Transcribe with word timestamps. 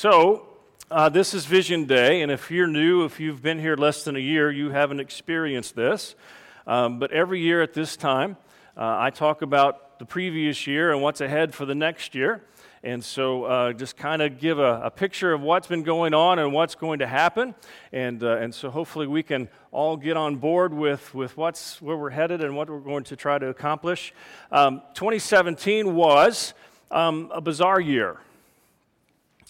So, 0.00 0.46
uh, 0.92 1.08
this 1.08 1.34
is 1.34 1.44
Vision 1.44 1.86
Day, 1.86 2.22
and 2.22 2.30
if 2.30 2.52
you're 2.52 2.68
new, 2.68 3.04
if 3.04 3.18
you've 3.18 3.42
been 3.42 3.58
here 3.58 3.74
less 3.74 4.04
than 4.04 4.14
a 4.14 4.20
year, 4.20 4.48
you 4.48 4.70
haven't 4.70 5.00
experienced 5.00 5.74
this. 5.74 6.14
Um, 6.68 7.00
but 7.00 7.10
every 7.10 7.40
year 7.40 7.62
at 7.62 7.74
this 7.74 7.96
time, 7.96 8.36
uh, 8.76 8.96
I 9.00 9.10
talk 9.10 9.42
about 9.42 9.98
the 9.98 10.04
previous 10.04 10.68
year 10.68 10.92
and 10.92 11.02
what's 11.02 11.20
ahead 11.20 11.52
for 11.52 11.66
the 11.66 11.74
next 11.74 12.14
year. 12.14 12.44
And 12.88 13.04
so, 13.04 13.44
uh, 13.44 13.72
just 13.74 13.98
kind 13.98 14.22
of 14.22 14.38
give 14.38 14.58
a, 14.58 14.80
a, 14.84 14.90
picture 14.90 15.34
of 15.34 15.42
what's 15.42 15.66
been 15.66 15.82
going 15.82 16.14
on 16.14 16.38
and 16.38 16.54
what's 16.54 16.74
going 16.74 17.00
to 17.00 17.06
happen. 17.06 17.54
And, 17.92 18.24
uh, 18.24 18.38
and 18.38 18.54
so, 18.54 18.70
hopefully, 18.70 19.06
we 19.06 19.22
can 19.22 19.50
all 19.72 19.94
get 19.94 20.16
on 20.16 20.36
board 20.36 20.72
with, 20.72 21.14
with 21.14 21.36
what's, 21.36 21.82
where 21.82 21.98
we're 21.98 22.08
headed 22.08 22.42
and 22.42 22.56
what 22.56 22.70
we're 22.70 22.80
going 22.80 23.04
to 23.04 23.14
try 23.14 23.38
to 23.38 23.48
accomplish. 23.48 24.14
Um, 24.50 24.80
2017 24.94 25.94
was 25.94 26.54
um, 26.90 27.30
a 27.30 27.42
bizarre 27.42 27.78
year. 27.78 28.16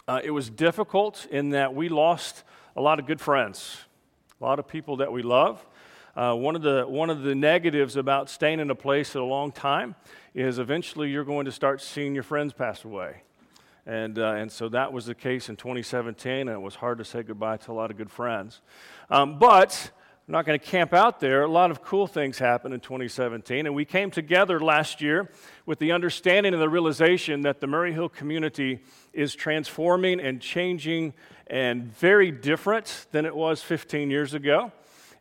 Uh, 0.09 0.21
it 0.25 0.33
was 0.33 0.51
difficult 0.51 1.25
in 1.31 1.51
that 1.51 1.73
we 1.73 1.89
lost 1.89 2.43
a 2.77 2.81
lot 2.81 2.99
of 2.99 3.07
good 3.07 3.21
friends, 3.21 3.85
a 4.41 4.45
lot 4.45 4.59
of 4.59 4.67
people 4.67 4.97
that 4.97 5.13
we 5.13 5.23
love. 5.23 5.65
Uh, 6.17 6.35
one, 6.35 6.57
of 6.57 6.63
the, 6.63 6.87
one 6.89 7.09
of 7.09 7.23
the 7.23 7.37
negatives 7.37 7.95
about 7.95 8.29
staying 8.29 8.59
in 8.59 8.69
a 8.69 8.75
place 8.75 9.15
a 9.15 9.23
long 9.23 9.53
time 9.53 9.95
is 10.35 10.59
eventually 10.59 11.09
you're 11.09 11.23
going 11.23 11.45
to 11.45 11.53
start 11.53 11.81
seeing 11.81 12.15
your 12.15 12.25
friends 12.25 12.53
pass 12.53 12.85
away. 12.85 13.23
And, 13.89 14.19
uh, 14.19 14.33
and 14.33 14.53
so 14.53 14.69
that 14.69 14.93
was 14.93 15.07
the 15.07 15.15
case 15.15 15.49
in 15.49 15.57
2017, 15.57 16.41
and 16.41 16.51
it 16.51 16.61
was 16.61 16.75
hard 16.75 16.99
to 16.99 17.07
say 17.07 17.23
goodbye 17.23 17.57
to 17.57 17.73
a 17.73 17.73
lot 17.73 17.91
of 17.91 17.97
good 17.97 18.11
friends. 18.11 18.61
Um, 19.09 19.39
but 19.39 19.91
I'm 20.29 20.33
not 20.33 20.45
going 20.45 20.61
to 20.61 20.65
camp 20.65 20.93
out 20.93 21.21
there. 21.21 21.43
A 21.43 21.51
lot 21.51 21.71
of 21.71 21.83
cool 21.83 22.07
things 22.07 22.39
happened 22.39 22.75
in 22.75 22.81
2017, 22.81 23.65
and 23.65 23.75
we 23.75 23.87
came 23.87 24.11
together 24.11 24.61
last 24.61 25.01
year 25.01 25.31
with 25.65 25.79
the 25.79 25.93
understanding 25.93 26.53
and 26.53 26.61
the 26.61 26.69
realization 26.69 27.41
that 27.41 27.61
the 27.61 27.67
Murray 27.67 27.95
Hill 27.95 28.11
community 28.11 28.81
is 29.15 29.35
transforming 29.35 30.21
and 30.21 30.39
changing 30.39 31.15
and 31.47 31.91
very 31.97 32.31
different 32.31 33.07
than 33.13 33.25
it 33.25 33.35
was 33.35 33.63
15 33.63 34.11
years 34.11 34.35
ago. 34.35 34.71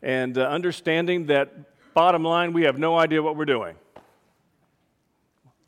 And 0.01 0.37
uh, 0.37 0.41
understanding 0.41 1.27
that, 1.27 1.93
bottom 1.93 2.25
line, 2.25 2.51
we 2.51 2.63
have 2.63 2.77
no 2.77 2.97
idea 2.97 3.23
what 3.23 3.37
we're 3.37 3.45
doing. 3.45 3.77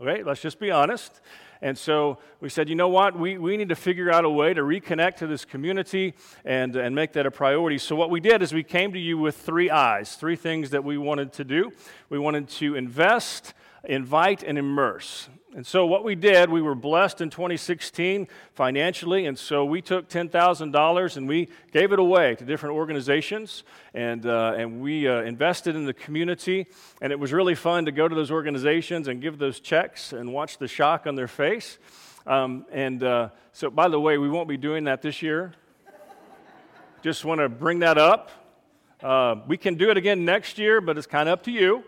Okay, 0.02 0.22
let's 0.22 0.42
just 0.42 0.60
be 0.60 0.70
honest. 0.70 1.22
And 1.62 1.78
so 1.78 2.20
we 2.40 2.48
said, 2.48 2.70
you 2.70 2.76
know 2.76 2.88
what? 2.88 3.18
We, 3.18 3.38
we 3.38 3.58
need 3.58 3.70
to 3.70 3.76
figure 3.76 4.12
out 4.12 4.24
a 4.24 4.30
way 4.30 4.54
to 4.54 4.62
reconnect 4.62 5.18
to 5.18 5.28
this 5.28 5.44
community 5.44 6.14
and, 6.46 6.76
and 6.76 6.96
make 6.96 7.14
that 7.14 7.26
a 7.26 7.32
priority. 7.32 7.78
So, 7.78 7.96
what 7.96 8.10
we 8.10 8.22
did 8.22 8.42
is 8.42 8.54
we 8.54 8.64
came 8.64 8.94
to 8.94 9.00
you 9.00 9.18
with 9.18 9.36
three 9.36 9.70
eyes, 9.70 10.16
three 10.16 10.38
things 10.38 10.70
that 10.70 10.84
we 10.84 10.98
wanted 10.98 11.34
to 11.34 11.44
do. 11.44 11.72
We 12.10 12.18
wanted 12.18 12.48
to 12.50 12.76
invest, 12.76 13.54
invite, 13.84 14.42
and 14.44 14.58
immerse. 14.58 15.28
And 15.56 15.66
so, 15.66 15.88
what 15.88 16.04
we 16.04 16.14
did, 16.14 16.52
we 16.52 16.62
were 16.62 16.76
blessed 16.76 17.22
in 17.22 17.32
2016 17.32 18.28
financially, 18.54 19.26
and 19.26 19.38
so 19.38 19.66
we 19.66 19.82
took 19.82 20.08
$10,000 20.08 21.18
and 21.18 21.28
we 21.28 21.50
gave 21.72 21.92
it 21.92 21.98
away 21.98 22.36
to 22.36 22.46
different 22.46 22.76
organizations, 22.76 23.64
and, 23.96 24.28
uh, 24.28 24.54
and 24.56 24.80
we 24.80 25.08
uh, 25.08 25.24
invested 25.24 25.76
in 25.76 25.86
the 25.86 25.94
community. 25.94 26.68
And 27.02 27.12
it 27.12 27.20
was 27.20 27.34
really 27.34 27.56
fun 27.56 27.86
to 27.86 27.92
go 27.92 28.08
to 28.08 28.14
those 28.14 28.30
organizations 28.30 29.08
and 29.08 29.24
give 29.24 29.40
those 29.40 29.60
checks 29.60 30.14
and 30.14 30.32
watch 30.32 30.60
the 30.60 30.68
shock 30.68 31.08
on 31.08 31.16
their 31.16 31.28
face. 31.28 31.80
Um, 32.28 32.68
and 32.72 33.02
uh, 33.02 33.30
so, 33.52 33.72
by 33.72 33.88
the 33.88 34.00
way, 34.00 34.20
we 34.20 34.30
won't 34.30 34.48
be 34.48 34.58
doing 34.58 34.84
that 34.84 35.02
this 35.02 35.24
year. 35.24 35.54
Just 37.02 37.26
want 37.26 37.42
to 37.42 37.50
bring 37.50 37.80
that 37.80 37.98
up. 37.98 38.30
Uh, 39.02 39.38
we 39.48 39.58
can 39.58 39.74
do 39.74 39.90
it 39.90 39.98
again 39.98 40.26
next 40.26 40.60
year, 40.60 40.80
but 40.80 40.96
it's 40.96 41.08
kind 41.08 41.28
of 41.28 41.34
up 41.34 41.44
to 41.46 41.52
you. 41.52 41.84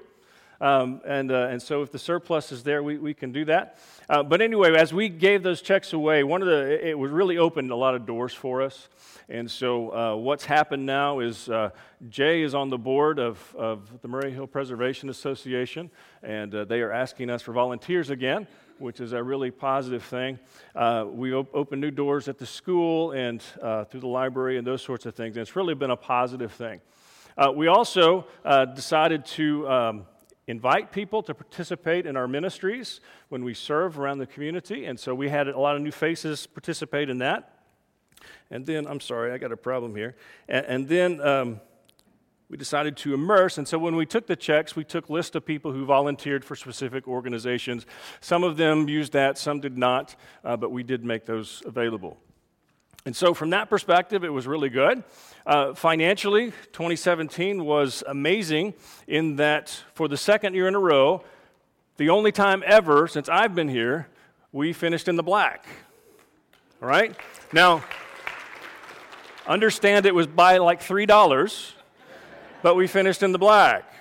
Um, 0.62 1.02
and, 1.06 1.32
uh, 1.32 1.48
and 1.50 1.60
so 1.60 1.82
if 1.82 1.92
the 1.92 1.98
surplus 1.98 2.52
is 2.52 2.62
there, 2.62 2.84
we, 2.84 2.98
we 2.98 3.16
can 3.16 3.32
do 3.32 3.46
that. 3.46 3.80
Uh, 4.08 4.22
but 4.22 4.42
anyway, 4.42 4.76
as 4.76 4.94
we 4.94 5.10
gave 5.10 5.42
those 5.42 5.62
checks 5.62 5.92
away, 5.92 6.24
one 6.24 6.44
of 6.44 6.48
the, 6.48 6.88
it 6.88 6.98
was 6.98 7.12
really 7.12 7.40
opened 7.40 7.72
a 7.72 7.76
lot 7.76 7.96
of 7.96 8.06
doors 8.06 8.32
for 8.32 8.62
us. 8.62 8.88
And 9.28 9.50
so 9.50 9.90
uh, 9.90 10.16
what's 10.16 10.46
happened 10.46 10.86
now 10.86 11.20
is 11.20 11.50
uh, 11.50 11.72
Jay 12.10 12.44
is 12.44 12.54
on 12.54 12.70
the 12.70 12.78
board 12.78 13.18
of, 13.18 13.56
of 13.58 14.02
the 14.02 14.08
Murray 14.08 14.32
Hill 14.32 14.46
Preservation 14.46 15.10
Association, 15.10 15.90
and 16.22 16.54
uh, 16.54 16.66
they 16.66 16.82
are 16.82 16.92
asking 16.92 17.32
us 17.32 17.42
for 17.42 17.54
volunteers 17.54 18.10
again 18.10 18.48
which 18.78 19.00
is 19.00 19.14
a 19.14 19.22
really 19.22 19.52
positive 19.52 20.04
thing. 20.04 20.40
Uh, 20.76 21.06
we 21.08 21.32
op- 21.36 21.54
open 21.54 21.80
new 21.80 21.92
doors 21.92 22.28
at 22.28 22.40
the 22.40 22.46
school 22.48 23.12
and 23.12 23.44
uh, 23.62 23.84
through 23.84 24.00
the 24.00 24.08
library 24.08 24.58
and 24.58 24.66
those 24.66 24.82
sorts 24.82 25.06
of 25.06 25.14
things. 25.14 25.38
And 25.38 25.42
it's 25.44 25.56
really 25.56 25.76
been 25.76 25.92
a 25.92 25.96
positive 25.96 26.52
thing. 26.52 26.82
Uh, 27.38 27.52
we 27.56 27.68
also 27.68 28.26
uh, 28.44 28.66
decided 28.66 29.24
to 29.26 29.70
um, 29.70 30.06
invite 30.48 30.92
people 30.92 31.24
to 31.24 31.34
participate 31.34 32.06
in 32.06 32.18
our 32.18 32.28
ministries 32.28 33.00
when 33.30 33.44
we 33.44 33.54
serve 33.54 34.00
around 34.00 34.18
the 34.18 34.26
community. 34.26 34.86
And 34.86 35.00
so 35.00 35.14
we 35.14 35.30
had 35.30 35.48
a 35.48 35.60
lot 35.60 35.76
of 35.76 35.82
new 35.82 35.92
faces 35.92 36.48
participate 36.48 37.10
in 37.10 37.20
that. 37.20 37.60
And 38.50 38.66
then, 38.66 38.86
I'm 38.88 39.00
sorry, 39.00 39.32
I 39.32 39.38
got 39.38 39.52
a 39.52 39.58
problem 39.58 39.96
here. 39.96 40.16
And, 40.48 40.66
and 40.66 40.88
then 40.88 41.22
um, 41.22 41.62
we 42.50 42.58
decided 42.58 42.98
to 42.98 43.14
immerse. 43.14 43.58
And 43.58 43.68
so 43.68 43.80
when 43.80 43.96
we 43.96 44.06
took 44.06 44.28
the 44.28 44.36
checks, 44.36 44.76
we 44.76 44.84
took 44.84 45.10
lists 45.10 45.36
of 45.36 45.46
people 45.46 45.72
who 45.72 45.86
volunteered 45.86 46.44
for 46.44 46.56
specific 46.56 47.08
organizations. 47.08 47.86
Some 48.20 48.44
of 48.44 48.58
them 48.58 48.90
used 48.90 49.14
that, 49.14 49.38
some 49.38 49.62
did 49.62 49.78
not, 49.78 50.16
uh, 50.44 50.58
but 50.58 50.72
we 50.72 50.84
did 50.84 51.06
make 51.06 51.26
those 51.26 51.64
available. 51.66 52.18
And 53.06 53.16
so, 53.16 53.34
from 53.34 53.50
that 53.50 53.70
perspective, 53.70 54.24
it 54.24 54.30
was 54.30 54.46
really 54.46 54.70
good. 54.70 55.04
Uh, 55.46 55.74
financially, 55.74 56.52
2017 56.72 57.66
was 57.66 58.04
amazing 58.08 58.76
in 59.08 59.38
that 59.38 59.84
for 59.96 60.08
the 60.08 60.18
second 60.18 60.54
year 60.54 60.68
in 60.68 60.76
a 60.76 60.80
row, 60.80 61.24
the 61.98 62.10
only 62.10 62.32
time 62.32 62.64
ever 62.66 63.08
since 63.08 63.28
I've 63.28 63.56
been 63.56 63.70
here, 63.70 64.08
we 64.52 64.72
finished 64.72 65.08
in 65.08 65.16
the 65.16 65.24
black. 65.24 65.66
All 66.82 66.88
right? 66.88 67.16
Now, 67.52 67.84
understand 69.48 70.06
it 70.06 70.14
was 70.14 70.28
by 70.28 70.58
like 70.58 70.82
$3, 70.82 71.72
but 72.62 72.76
we 72.76 72.86
finished 72.86 73.24
in 73.24 73.32
the 73.32 73.40
black. 73.40 73.92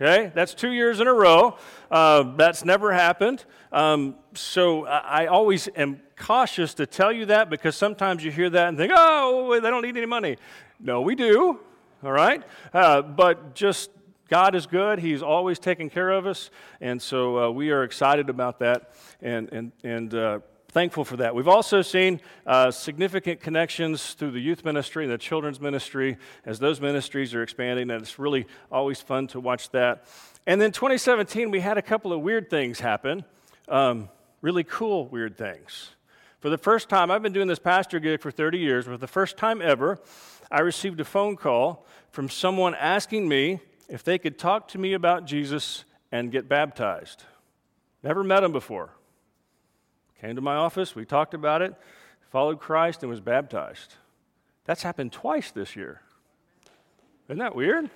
Okay? 0.00 0.30
That's 0.34 0.54
two 0.54 0.70
years 0.70 1.00
in 1.00 1.08
a 1.08 1.12
row. 1.12 1.58
Uh, 1.90 2.22
that's 2.36 2.64
never 2.64 2.92
happened. 2.92 3.44
Um, 3.72 4.14
so 4.34 4.86
I, 4.86 5.24
I 5.24 5.26
always 5.26 5.68
am 5.76 6.00
cautious 6.16 6.74
to 6.74 6.86
tell 6.86 7.12
you 7.12 7.26
that 7.26 7.50
because 7.50 7.74
sometimes 7.74 8.24
you 8.24 8.30
hear 8.30 8.48
that 8.50 8.68
and 8.68 8.76
think, 8.76 8.92
oh, 8.94 9.58
they 9.60 9.70
don't 9.70 9.82
need 9.82 9.96
any 9.96 10.06
money. 10.06 10.36
No, 10.78 11.00
we 11.00 11.14
do, 11.14 11.58
all 12.04 12.12
right? 12.12 12.42
Uh, 12.72 13.02
but 13.02 13.54
just 13.54 13.90
God 14.28 14.54
is 14.54 14.66
good. 14.66 15.00
He's 15.00 15.22
always 15.22 15.58
taking 15.58 15.90
care 15.90 16.10
of 16.10 16.26
us. 16.26 16.50
And 16.80 17.02
so 17.02 17.38
uh, 17.38 17.50
we 17.50 17.70
are 17.70 17.82
excited 17.82 18.30
about 18.30 18.60
that 18.60 18.92
and, 19.20 19.52
and, 19.52 19.72
and 19.82 20.14
uh, 20.14 20.38
thankful 20.70 21.04
for 21.04 21.16
that. 21.18 21.34
We've 21.34 21.48
also 21.48 21.82
seen 21.82 22.20
uh, 22.46 22.70
significant 22.70 23.40
connections 23.40 24.14
through 24.14 24.30
the 24.30 24.40
youth 24.40 24.64
ministry 24.64 25.04
and 25.04 25.12
the 25.12 25.18
children's 25.18 25.60
ministry 25.60 26.16
as 26.44 26.58
those 26.58 26.80
ministries 26.80 27.34
are 27.34 27.42
expanding. 27.42 27.90
And 27.90 28.00
it's 28.02 28.18
really 28.18 28.46
always 28.70 29.00
fun 29.00 29.26
to 29.28 29.40
watch 29.40 29.70
that. 29.70 30.06
And 30.46 30.60
then 30.60 30.72
2017, 30.72 31.50
we 31.50 31.60
had 31.60 31.76
a 31.76 31.82
couple 31.82 32.12
of 32.12 32.20
weird 32.20 32.48
things 32.48 32.80
happen, 32.80 33.24
um, 33.68 34.08
really 34.40 34.64
cool 34.64 35.06
weird 35.08 35.36
things. 35.36 35.90
For 36.40 36.48
the 36.48 36.58
first 36.58 36.88
time, 36.88 37.10
I've 37.10 37.22
been 37.22 37.34
doing 37.34 37.48
this 37.48 37.58
pastor 37.58 38.00
gig 38.00 38.22
for 38.22 38.30
30 38.30 38.58
years. 38.58 38.86
For 38.86 38.96
the 38.96 39.06
first 39.06 39.36
time 39.36 39.60
ever, 39.60 39.98
I 40.50 40.60
received 40.60 41.00
a 41.00 41.04
phone 41.04 41.36
call 41.36 41.86
from 42.12 42.28
someone 42.28 42.74
asking 42.74 43.28
me 43.28 43.60
if 43.88 44.02
they 44.02 44.18
could 44.18 44.38
talk 44.38 44.68
to 44.68 44.78
me 44.78 44.94
about 44.94 45.26
Jesus 45.26 45.84
and 46.10 46.32
get 46.32 46.48
baptized. 46.48 47.24
Never 48.02 48.24
met 48.24 48.42
him 48.42 48.52
before. 48.52 48.94
Came 50.20 50.36
to 50.36 50.42
my 50.42 50.56
office, 50.56 50.94
we 50.94 51.04
talked 51.04 51.32
about 51.32 51.62
it, 51.62 51.74
followed 52.30 52.60
Christ, 52.60 53.02
and 53.02 53.08
was 53.08 53.20
baptized. 53.20 53.94
That's 54.66 54.82
happened 54.82 55.12
twice 55.12 55.50
this 55.50 55.74
year. 55.74 56.02
Isn't 57.28 57.38
that 57.38 57.54
weird? 57.54 57.88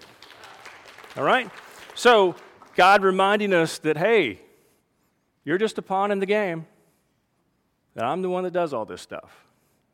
All 1.17 1.25
right? 1.25 1.51
So, 1.95 2.35
God 2.75 3.03
reminding 3.03 3.53
us 3.53 3.79
that, 3.79 3.99
hey, 3.99 4.41
you're 5.45 5.59
just 5.59 5.77
a 5.77 5.83
pawn 5.83 6.11
in 6.11 6.19
the 6.19 6.27
game 6.27 6.67
that 7.95 8.05
I'm 8.05 8.23
the 8.23 8.31
one 8.31 8.45
that 8.45 8.53
does 8.53 8.73
all 8.73 8.85
this 8.85 9.03
stuff. 9.03 9.47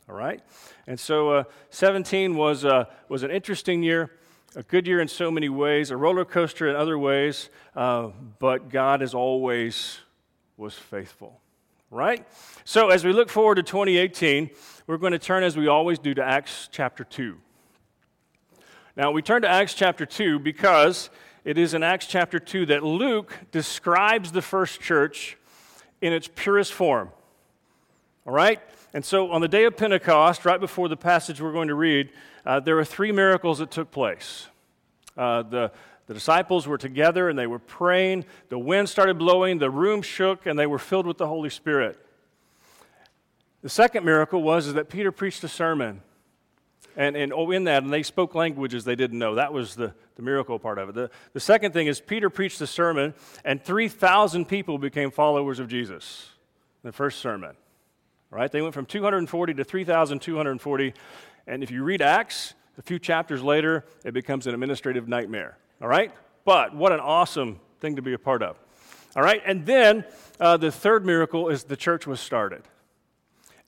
All 0.09 0.15
right? 0.15 0.41
And 0.87 0.99
so 0.99 1.31
uh, 1.31 1.44
17 1.71 2.37
was, 2.37 2.65
uh, 2.65 2.85
was 3.09 3.23
an 3.23 3.31
interesting 3.31 3.83
year, 3.83 4.11
a 4.56 4.62
good 4.62 4.87
year 4.87 5.00
in 5.00 5.09
so 5.09 5.31
many 5.31 5.49
ways, 5.49 5.91
a 5.91 5.97
roller 5.97 6.25
coaster 6.25 6.69
in 6.69 6.76
other 6.76 6.99
ways, 6.99 7.50
uh, 7.76 8.09
but 8.38 8.69
God, 8.69 9.03
as 9.03 9.15
always, 9.15 9.99
was 10.56 10.75
faithful. 10.75 11.41
Right? 11.91 12.27
So 12.65 12.91
as 12.91 13.05
we 13.05 13.13
look 13.13 13.29
forward 13.29 13.57
to 13.57 13.63
2018, 13.63 14.51
we're 14.87 14.97
going 14.97 15.13
to 15.13 15.19
turn, 15.19 15.43
as 15.43 15.57
we 15.57 15.67
always 15.67 15.99
do, 15.99 16.15
to 16.15 16.25
Acts 16.25 16.69
chapter 16.71 17.03
2. 17.03 17.37
Now, 18.97 19.11
we 19.11 19.23
turn 19.23 19.43
to 19.43 19.49
Acts 19.49 19.75
chapter 19.75 20.07
2 20.07 20.39
because 20.39 21.11
it 21.45 21.59
is 21.59 21.75
in 21.75 21.83
Acts 21.83 22.07
chapter 22.07 22.39
2 22.39 22.67
that 22.67 22.83
Luke 22.83 23.37
describes 23.51 24.31
the 24.31 24.43
first 24.43 24.81
church 24.81 25.37
in 26.01 26.13
its 26.13 26.29
purest 26.29 26.73
form. 26.73 27.11
All 28.27 28.33
right? 28.33 28.61
And 28.93 29.05
so 29.05 29.31
on 29.33 29.41
the 29.41 29.49
day 29.49 29.65
of 29.65 29.77
Pentecost, 29.77 30.45
right 30.45 30.61
before 30.61 30.89
the 30.89 30.97
passage 30.97 31.41
we're 31.41 31.53
going 31.53 31.69
to 31.69 31.75
read, 31.75 32.11
uh, 32.45 32.61
there 32.61 32.77
were 32.77 32.85
three 32.85 33.13
miracles 33.13 33.59
that 33.59 33.71
took 33.71 33.91
place. 33.91 34.49
Uh, 35.17 35.43
the, 35.43 35.73
The 36.11 36.15
disciples 36.15 36.67
were 36.67 36.77
together 36.77 37.29
and 37.29 37.39
they 37.39 37.47
were 37.47 37.61
praying. 37.61 38.25
The 38.49 38.59
wind 38.59 38.89
started 38.89 39.17
blowing, 39.17 39.59
the 39.59 39.71
room 39.71 40.03
shook, 40.03 40.45
and 40.45 40.59
they 40.59 40.67
were 40.67 40.81
filled 40.81 41.07
with 41.07 41.19
the 41.19 41.29
Holy 41.29 41.51
Spirit. 41.51 42.05
The 43.62 43.69
second 43.69 44.05
miracle 44.05 44.43
was 44.43 44.67
is 44.67 44.75
that 44.75 44.89
Peter 44.89 45.12
preached 45.12 45.45
a 45.45 45.49
sermon. 45.49 46.03
And, 46.97 47.15
and 47.15 47.33
oh, 47.33 47.53
in 47.53 47.62
that, 47.62 47.85
and 47.85 47.93
they 47.93 48.03
spoke 48.03 48.35
languages 48.35 48.83
they 48.83 48.97
didn't 48.97 49.21
know. 49.21 49.37
That 49.37 49.53
was 49.53 49.77
the, 49.77 49.95
the 50.17 50.23
miracle 50.23 50.59
part 50.59 50.79
of 50.79 50.89
it. 50.89 50.97
The, 50.97 51.11
the 51.33 51.39
second 51.39 51.75
thing 51.75 51.87
is 51.87 52.01
Peter 52.01 52.29
preached 52.29 52.61
a 52.61 52.67
sermon, 52.67 53.15
and 53.45 53.62
3,000 53.62 54.47
people 54.47 54.79
became 54.79 55.12
followers 55.12 55.61
of 55.61 55.69
Jesus 55.69 56.29
in 56.83 56.89
the 56.89 56.93
first 56.93 57.21
sermon. 57.21 57.55
Right? 58.31 58.51
They 58.51 58.62
went 58.62 58.75
from 58.75 58.87
240 58.87 59.55
to 59.55 59.62
3,240. 59.62 60.93
And 61.47 61.62
if 61.62 61.71
you 61.71 61.85
read 61.85 62.03
Acts, 62.03 62.55
a 62.79 62.83
few 62.83 62.99
chapters 62.99 63.45
later, 63.45 63.85
it 64.05 64.12
becomes 64.12 64.49
an 64.49 64.55
administrative 64.55 65.07
nightmare. 65.07 65.57
All 65.81 65.88
right? 65.88 66.12
But 66.44 66.75
what 66.75 66.93
an 66.93 67.00
awesome 67.00 67.61
thing 67.81 67.97
to 67.97 68.03
be 68.03 68.12
a 68.12 68.19
part 68.19 68.43
of. 68.43 68.56
All 69.17 69.23
right? 69.23 69.43
And 69.44 69.67
then 69.67 70.05
uh, 70.38 70.56
the 70.56 70.71
third 70.71 71.05
miracle 71.05 71.49
is 71.49 71.65
the 71.65 71.77
church 71.77 72.06
was 72.06 72.21
started 72.21 72.62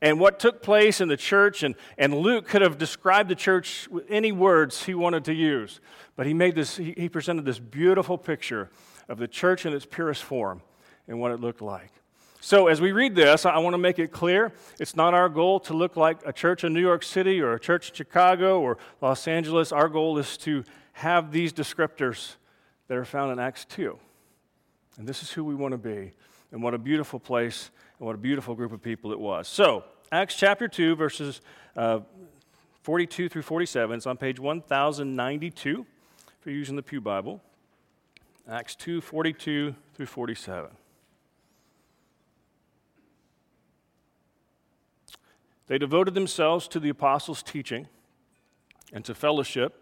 and 0.02 0.18
what 0.18 0.40
took 0.40 0.62
place 0.62 1.00
in 1.00 1.08
the 1.08 1.16
church. 1.16 1.62
And, 1.62 1.76
and 1.96 2.14
Luke 2.14 2.46
could 2.46 2.60
have 2.60 2.76
described 2.76 3.30
the 3.30 3.34
church 3.34 3.88
with 3.88 4.04
any 4.10 4.32
words 4.32 4.84
he 4.84 4.94
wanted 4.94 5.24
to 5.26 5.32
use. 5.32 5.80
But 6.16 6.26
he 6.26 6.34
made 6.34 6.54
this, 6.56 6.76
he, 6.76 6.92
he 6.96 7.08
presented 7.08 7.46
this 7.46 7.60
beautiful 7.60 8.18
picture 8.18 8.68
of 9.08 9.18
the 9.18 9.28
church 9.28 9.64
in 9.64 9.72
its 9.72 9.86
purest 9.86 10.24
form 10.24 10.60
and 11.08 11.20
what 11.20 11.30
it 11.30 11.40
looked 11.40 11.62
like. 11.62 11.90
So, 12.44 12.66
as 12.66 12.80
we 12.80 12.90
read 12.90 13.14
this, 13.14 13.46
I 13.46 13.56
want 13.58 13.74
to 13.74 13.78
make 13.78 14.00
it 14.00 14.10
clear 14.10 14.52
it's 14.80 14.96
not 14.96 15.14
our 15.14 15.28
goal 15.28 15.60
to 15.60 15.74
look 15.74 15.96
like 15.96 16.18
a 16.26 16.32
church 16.32 16.64
in 16.64 16.72
New 16.72 16.80
York 16.80 17.04
City 17.04 17.40
or 17.40 17.52
a 17.52 17.60
church 17.60 17.90
in 17.90 17.94
Chicago 17.94 18.60
or 18.60 18.78
Los 19.00 19.28
Angeles. 19.28 19.70
Our 19.70 19.88
goal 19.88 20.18
is 20.18 20.36
to 20.38 20.64
have 20.92 21.32
these 21.32 21.52
descriptors 21.52 22.36
that 22.88 22.96
are 22.96 23.04
found 23.04 23.32
in 23.32 23.38
Acts 23.38 23.64
2. 23.66 23.98
And 24.98 25.08
this 25.08 25.22
is 25.22 25.30
who 25.32 25.44
we 25.44 25.54
want 25.54 25.72
to 25.72 25.78
be. 25.78 26.12
And 26.50 26.62
what 26.62 26.74
a 26.74 26.78
beautiful 26.78 27.18
place 27.18 27.70
and 27.98 28.06
what 28.06 28.14
a 28.14 28.18
beautiful 28.18 28.54
group 28.54 28.72
of 28.72 28.82
people 28.82 29.12
it 29.12 29.18
was. 29.18 29.48
So, 29.48 29.84
Acts 30.10 30.34
chapter 30.34 30.68
2, 30.68 30.94
verses 30.96 31.40
uh, 31.76 32.00
42 32.82 33.28
through 33.28 33.42
47. 33.42 33.96
It's 33.96 34.06
on 34.06 34.16
page 34.16 34.38
1092 34.38 35.86
if 36.38 36.46
you're 36.46 36.54
using 36.54 36.76
the 36.76 36.82
Pew 36.82 37.00
Bible. 37.00 37.40
Acts 38.48 38.74
2, 38.74 39.00
42 39.00 39.74
through 39.94 40.06
47. 40.06 40.70
They 45.68 45.78
devoted 45.78 46.14
themselves 46.14 46.68
to 46.68 46.80
the 46.80 46.88
apostles' 46.88 47.42
teaching 47.42 47.88
and 48.92 49.04
to 49.04 49.14
fellowship, 49.14 49.81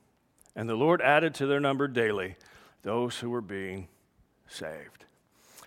And 0.55 0.67
the 0.67 0.75
Lord 0.75 1.01
added 1.01 1.33
to 1.35 1.45
their 1.45 1.59
number 1.59 1.87
daily 1.87 2.35
those 2.83 3.19
who 3.19 3.29
were 3.29 3.41
being 3.41 3.87
saved. 4.47 5.05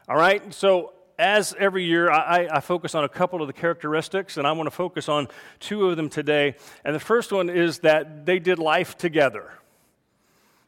All 0.08 0.16
right, 0.16 0.52
so 0.52 0.92
as 1.18 1.54
every 1.58 1.84
year, 1.84 2.10
I, 2.10 2.48
I, 2.50 2.60
focus 2.60 2.94
on 2.94 3.04
a 3.04 3.08
couple 3.08 3.40
of 3.40 3.46
the 3.46 3.52
characteristics, 3.52 4.36
and 4.36 4.46
I 4.46 4.52
want 4.52 4.66
to 4.66 4.72
focus 4.72 5.08
on 5.08 5.28
two 5.60 5.88
of 5.88 5.96
them 5.96 6.08
today. 6.08 6.56
And 6.84 6.94
the 6.94 7.00
first 7.00 7.32
one 7.32 7.48
is 7.48 7.78
that 7.80 8.26
they 8.26 8.38
did 8.38 8.58
life 8.58 8.98
together. 8.98 9.52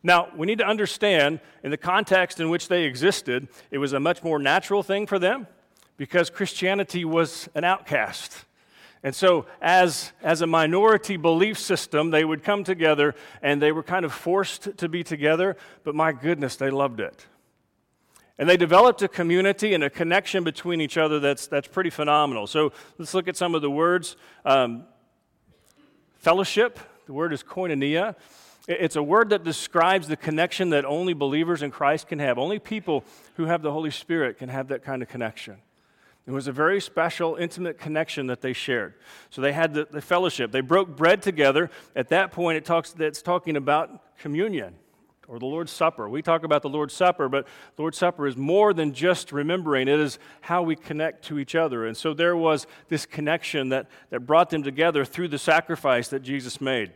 Now, 0.02 0.28
we 0.36 0.46
need 0.46 0.58
to 0.58 0.66
understand 0.66 1.40
in 1.64 1.70
the 1.70 1.76
context 1.76 2.38
in 2.38 2.48
which 2.48 2.68
they 2.68 2.84
existed, 2.84 3.48
it 3.70 3.78
was 3.78 3.92
a 3.92 4.00
much 4.00 4.22
more 4.22 4.38
natural 4.38 4.82
thing 4.84 5.06
for 5.06 5.18
them 5.18 5.48
because 5.96 6.30
Christianity 6.30 7.04
was 7.04 7.48
an 7.54 7.64
outcast. 7.64 8.45
And 9.06 9.14
so, 9.14 9.46
as, 9.62 10.10
as 10.20 10.42
a 10.42 10.48
minority 10.48 11.16
belief 11.16 11.60
system, 11.60 12.10
they 12.10 12.24
would 12.24 12.42
come 12.42 12.64
together 12.64 13.14
and 13.40 13.62
they 13.62 13.70
were 13.70 13.84
kind 13.84 14.04
of 14.04 14.12
forced 14.12 14.76
to 14.78 14.88
be 14.88 15.04
together, 15.04 15.56
but 15.84 15.94
my 15.94 16.10
goodness, 16.10 16.56
they 16.56 16.70
loved 16.70 16.98
it. 16.98 17.24
And 18.36 18.48
they 18.48 18.56
developed 18.56 19.02
a 19.02 19.08
community 19.08 19.74
and 19.74 19.84
a 19.84 19.90
connection 19.90 20.42
between 20.42 20.80
each 20.80 20.98
other 20.98 21.20
that's, 21.20 21.46
that's 21.46 21.68
pretty 21.68 21.90
phenomenal. 21.90 22.48
So 22.48 22.72
let's 22.98 23.14
look 23.14 23.28
at 23.28 23.36
some 23.36 23.54
of 23.54 23.62
the 23.62 23.70
words. 23.70 24.16
Um, 24.44 24.86
fellowship, 26.16 26.80
the 27.06 27.12
word 27.12 27.32
is 27.32 27.44
koinonia. 27.44 28.16
It's 28.66 28.96
a 28.96 29.02
word 29.04 29.30
that 29.30 29.44
describes 29.44 30.08
the 30.08 30.16
connection 30.16 30.70
that 30.70 30.84
only 30.84 31.12
believers 31.12 31.62
in 31.62 31.70
Christ 31.70 32.08
can 32.08 32.18
have. 32.18 32.38
Only 32.38 32.58
people 32.58 33.04
who 33.36 33.44
have 33.44 33.62
the 33.62 33.70
Holy 33.70 33.92
Spirit 33.92 34.36
can 34.36 34.48
have 34.48 34.66
that 34.66 34.82
kind 34.82 35.00
of 35.00 35.08
connection. 35.08 35.58
It 36.26 36.32
was 36.32 36.48
a 36.48 36.52
very 36.52 36.80
special, 36.80 37.36
intimate 37.36 37.78
connection 37.78 38.26
that 38.26 38.40
they 38.40 38.52
shared. 38.52 38.94
So 39.30 39.40
they 39.40 39.52
had 39.52 39.74
the, 39.74 39.86
the 39.88 40.02
fellowship. 40.02 40.50
They 40.50 40.60
broke 40.60 40.96
bread 40.96 41.22
together. 41.22 41.70
At 41.94 42.08
that 42.08 42.32
point, 42.32 42.56
it 42.56 42.64
talks, 42.64 42.94
it's 42.98 43.22
talking 43.22 43.56
about 43.56 44.16
communion 44.18 44.74
or 45.28 45.38
the 45.38 45.46
Lord's 45.46 45.72
Supper. 45.72 46.08
We 46.08 46.22
talk 46.22 46.44
about 46.44 46.62
the 46.62 46.68
Lord's 46.68 46.94
Supper, 46.94 47.28
but 47.28 47.46
Lord's 47.78 47.98
Supper 47.98 48.26
is 48.26 48.36
more 48.36 48.72
than 48.72 48.92
just 48.92 49.32
remembering, 49.32 49.88
it 49.88 50.00
is 50.00 50.18
how 50.40 50.62
we 50.62 50.76
connect 50.76 51.24
to 51.26 51.38
each 51.38 51.54
other. 51.54 51.86
And 51.86 51.96
so 51.96 52.14
there 52.14 52.36
was 52.36 52.66
this 52.88 53.06
connection 53.06 53.68
that, 53.70 53.88
that 54.10 54.20
brought 54.20 54.50
them 54.50 54.62
together 54.62 55.04
through 55.04 55.28
the 55.28 55.38
sacrifice 55.38 56.08
that 56.08 56.20
Jesus 56.20 56.60
made. 56.60 56.92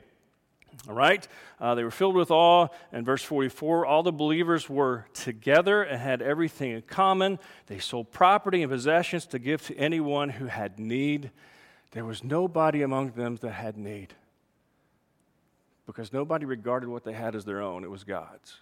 All 0.89 0.95
right? 0.95 1.27
Uh, 1.61 1.75
they 1.75 1.85
were 1.85 1.91
filled 1.91 2.15
with 2.15 2.31
awe. 2.31 2.69
And 2.93 3.05
verse 3.05 3.23
44 3.23 3.87
all 3.87 4.03
the 4.03 4.13
believers 4.13 4.69
were 4.69 5.07
together 5.15 5.83
and 5.83 6.01
had 6.01 6.23
everything 6.23 6.73
in 6.73 6.83
common. 6.83 7.39
They 7.67 7.79
sold 7.79 8.11
property 8.13 8.63
and 8.63 8.71
possessions 8.71 9.27
to 9.27 9.39
give 9.39 9.63
to 9.67 9.77
anyone 9.77 10.31
who 10.31 10.47
had 10.47 10.79
need. 10.79 11.31
There 11.93 12.05
was 12.05 12.23
nobody 12.23 12.83
among 12.83 13.13
them 13.13 13.37
that 13.43 13.53
had 13.53 13.77
need 13.77 14.15
because 15.87 16.13
nobody 16.13 16.47
regarded 16.47 16.89
what 16.89 17.03
they 17.03 17.13
had 17.13 17.35
as 17.35 17.45
their 17.45 17.61
own, 17.61 17.83
it 17.83 17.91
was 17.91 18.05
God's. 18.05 18.59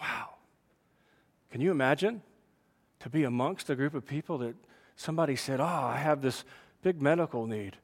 Wow. 0.00 0.30
Can 1.50 1.60
you 1.60 1.70
imagine 1.70 2.22
to 3.00 3.10
be 3.10 3.24
amongst 3.24 3.68
a 3.68 3.74
group 3.74 3.92
of 3.92 4.06
people 4.06 4.38
that 4.38 4.54
somebody 4.96 5.36
said, 5.36 5.60
Oh, 5.60 5.64
I 5.64 5.98
have 5.98 6.22
this 6.22 6.44
big 6.82 7.02
medical 7.02 7.46
need. 7.46 7.76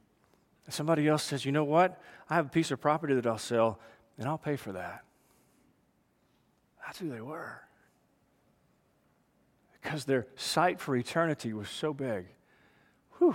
And 0.68 0.74
somebody 0.74 1.08
else 1.08 1.22
says, 1.22 1.46
You 1.46 1.52
know 1.52 1.64
what? 1.64 1.98
I 2.28 2.34
have 2.34 2.44
a 2.44 2.50
piece 2.50 2.70
of 2.70 2.78
property 2.78 3.14
that 3.14 3.26
I'll 3.26 3.38
sell, 3.38 3.80
and 4.18 4.28
I'll 4.28 4.36
pay 4.36 4.56
for 4.56 4.72
that. 4.72 5.02
That's 6.84 6.98
who 6.98 7.08
they 7.08 7.22
were. 7.22 7.62
Because 9.80 10.04
their 10.04 10.26
sight 10.36 10.78
for 10.78 10.94
eternity 10.94 11.54
was 11.54 11.70
so 11.70 11.94
big. 11.94 12.26
Whew. 13.16 13.34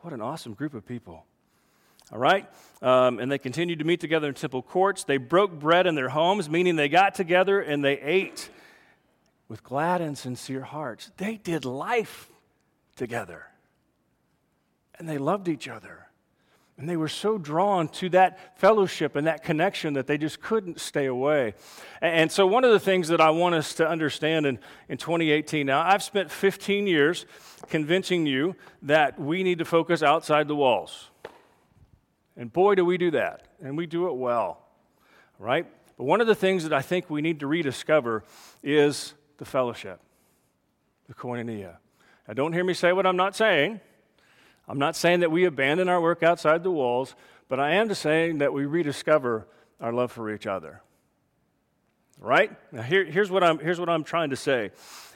What 0.00 0.12
an 0.12 0.20
awesome 0.20 0.54
group 0.54 0.74
of 0.74 0.84
people. 0.84 1.24
All 2.10 2.18
right? 2.18 2.50
Um, 2.82 3.20
and 3.20 3.30
they 3.30 3.38
continued 3.38 3.78
to 3.78 3.84
meet 3.84 4.00
together 4.00 4.26
in 4.26 4.34
temple 4.34 4.62
courts. 4.62 5.04
They 5.04 5.18
broke 5.18 5.52
bread 5.52 5.86
in 5.86 5.94
their 5.94 6.08
homes, 6.08 6.50
meaning 6.50 6.74
they 6.74 6.88
got 6.88 7.14
together 7.14 7.60
and 7.60 7.84
they 7.84 8.00
ate 8.00 8.50
with 9.46 9.62
glad 9.62 10.00
and 10.00 10.18
sincere 10.18 10.62
hearts. 10.62 11.12
They 11.16 11.36
did 11.36 11.64
life 11.64 12.28
together. 12.96 13.46
And 14.98 15.08
they 15.08 15.18
loved 15.18 15.48
each 15.48 15.68
other. 15.68 16.06
And 16.78 16.88
they 16.88 16.96
were 16.96 17.08
so 17.08 17.38
drawn 17.38 17.88
to 17.88 18.10
that 18.10 18.58
fellowship 18.58 19.16
and 19.16 19.26
that 19.26 19.42
connection 19.42 19.94
that 19.94 20.06
they 20.06 20.18
just 20.18 20.42
couldn't 20.42 20.78
stay 20.78 21.06
away. 21.06 21.54
And 22.02 22.30
so, 22.30 22.46
one 22.46 22.64
of 22.64 22.70
the 22.70 22.80
things 22.80 23.08
that 23.08 23.20
I 23.20 23.30
want 23.30 23.54
us 23.54 23.72
to 23.74 23.88
understand 23.88 24.44
in, 24.44 24.58
in 24.88 24.98
2018 24.98 25.66
now, 25.66 25.80
I've 25.80 26.02
spent 26.02 26.30
15 26.30 26.86
years 26.86 27.24
convincing 27.70 28.26
you 28.26 28.56
that 28.82 29.18
we 29.18 29.42
need 29.42 29.58
to 29.58 29.64
focus 29.64 30.02
outside 30.02 30.48
the 30.48 30.56
walls. 30.56 31.08
And 32.36 32.52
boy, 32.52 32.74
do 32.74 32.84
we 32.84 32.98
do 32.98 33.10
that. 33.12 33.46
And 33.62 33.76
we 33.76 33.86
do 33.86 34.08
it 34.08 34.14
well, 34.14 34.62
right? 35.38 35.66
But 35.96 36.04
one 36.04 36.20
of 36.20 36.26
the 36.26 36.34
things 36.34 36.62
that 36.64 36.74
I 36.74 36.82
think 36.82 37.08
we 37.08 37.22
need 37.22 37.40
to 37.40 37.46
rediscover 37.46 38.22
is 38.62 39.14
the 39.38 39.46
fellowship, 39.46 40.00
the 41.08 41.14
koinonia. 41.14 41.76
Now, 42.28 42.34
don't 42.34 42.52
hear 42.52 42.64
me 42.64 42.74
say 42.74 42.92
what 42.92 43.06
I'm 43.06 43.16
not 43.16 43.34
saying. 43.34 43.80
I'm 44.68 44.78
not 44.78 44.96
saying 44.96 45.20
that 45.20 45.30
we 45.30 45.44
abandon 45.44 45.88
our 45.88 46.00
work 46.00 46.22
outside 46.22 46.62
the 46.62 46.70
walls, 46.70 47.14
but 47.48 47.60
I 47.60 47.74
am 47.74 47.92
saying 47.94 48.38
that 48.38 48.52
we 48.52 48.66
rediscover 48.66 49.46
our 49.80 49.92
love 49.92 50.10
for 50.10 50.30
each 50.30 50.46
other. 50.46 50.82
Right? 52.18 52.50
Now, 52.72 52.82
here, 52.82 53.04
here's, 53.04 53.30
what 53.30 53.44
I'm, 53.44 53.58
here's 53.58 53.78
what 53.78 53.88
I'm 53.88 54.02
trying 54.02 54.30
to 54.30 54.36
say. 54.36 54.70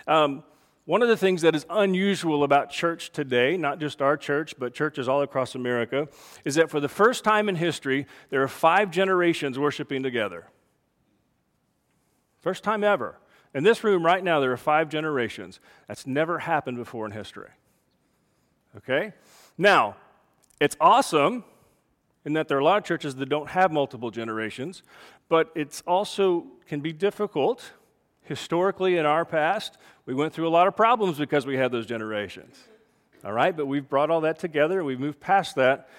Um, 0.07 0.45
one 0.85 1.03
of 1.03 1.09
the 1.09 1.17
things 1.17 1.43
that 1.43 1.55
is 1.55 1.67
unusual 1.71 2.43
about 2.45 2.71
church 2.71 3.11
today, 3.11 3.57
not 3.57 3.81
just 3.81 4.03
our 4.03 4.17
church, 4.17 4.55
but 4.59 4.75
churches 4.75 5.09
all 5.09 5.23
across 5.23 5.55
America, 5.55 6.09
is 6.45 6.57
that 6.57 6.71
for 6.71 6.81
the 6.81 6.89
first 6.89 7.25
time 7.25 7.49
in 7.49 7.57
history, 7.57 8.07
there 8.31 8.43
are 8.43 8.49
five 8.49 8.91
generations 8.91 9.59
worshiping 9.59 10.03
together. 10.03 10.47
First 12.41 12.65
time 12.65 12.83
ever. 12.83 13.19
In 13.55 13.65
this 13.65 13.85
room 13.85 14.05
right 14.05 14.23
now, 14.23 14.41
there 14.41 14.53
are 14.53 14.57
five 14.57 14.89
generations. 14.89 15.61
That's 15.89 16.07
never 16.07 16.39
happened 16.39 16.77
before 16.77 17.07
in 17.07 17.13
history. 17.13 17.51
Okay? 18.77 19.13
Now, 19.61 19.97
it's 20.59 20.75
awesome 20.81 21.45
in 22.25 22.33
that 22.33 22.49
there 22.49 22.57
are 22.57 22.63
a 22.63 22.65
lot 22.65 22.79
of 22.79 22.85
churches 22.85 23.17
that 23.17 23.29
don't 23.29 23.51
have 23.51 23.71
multiple 23.71 24.11
generations, 24.11 24.83
but 25.29 25.51
it's 25.55 25.83
also 25.87 26.47
can 26.67 26.81
be 26.81 26.95
difficult. 26.95 27.73
Historically, 28.23 28.97
in 28.97 29.05
our 29.05 29.27
past, 29.27 29.77
we 30.07 30.15
went 30.15 30.33
through 30.33 30.49
a 30.49 30.51
lot 30.51 30.67
of 30.67 30.75
problems 30.75 31.19
because 31.19 31.45
we 31.45 31.59
had 31.59 31.73
those 31.73 31.85
generations. 31.85 32.57
All 33.23 33.35
right? 33.35 33.55
But 33.55 33.67
we've 33.67 33.87
brought 33.87 34.11
all 34.11 34.23
that 34.23 34.39
together, 34.39 34.83
we've 34.83 34.99
moved 34.99 35.21
past 35.21 35.57
that. 35.57 35.91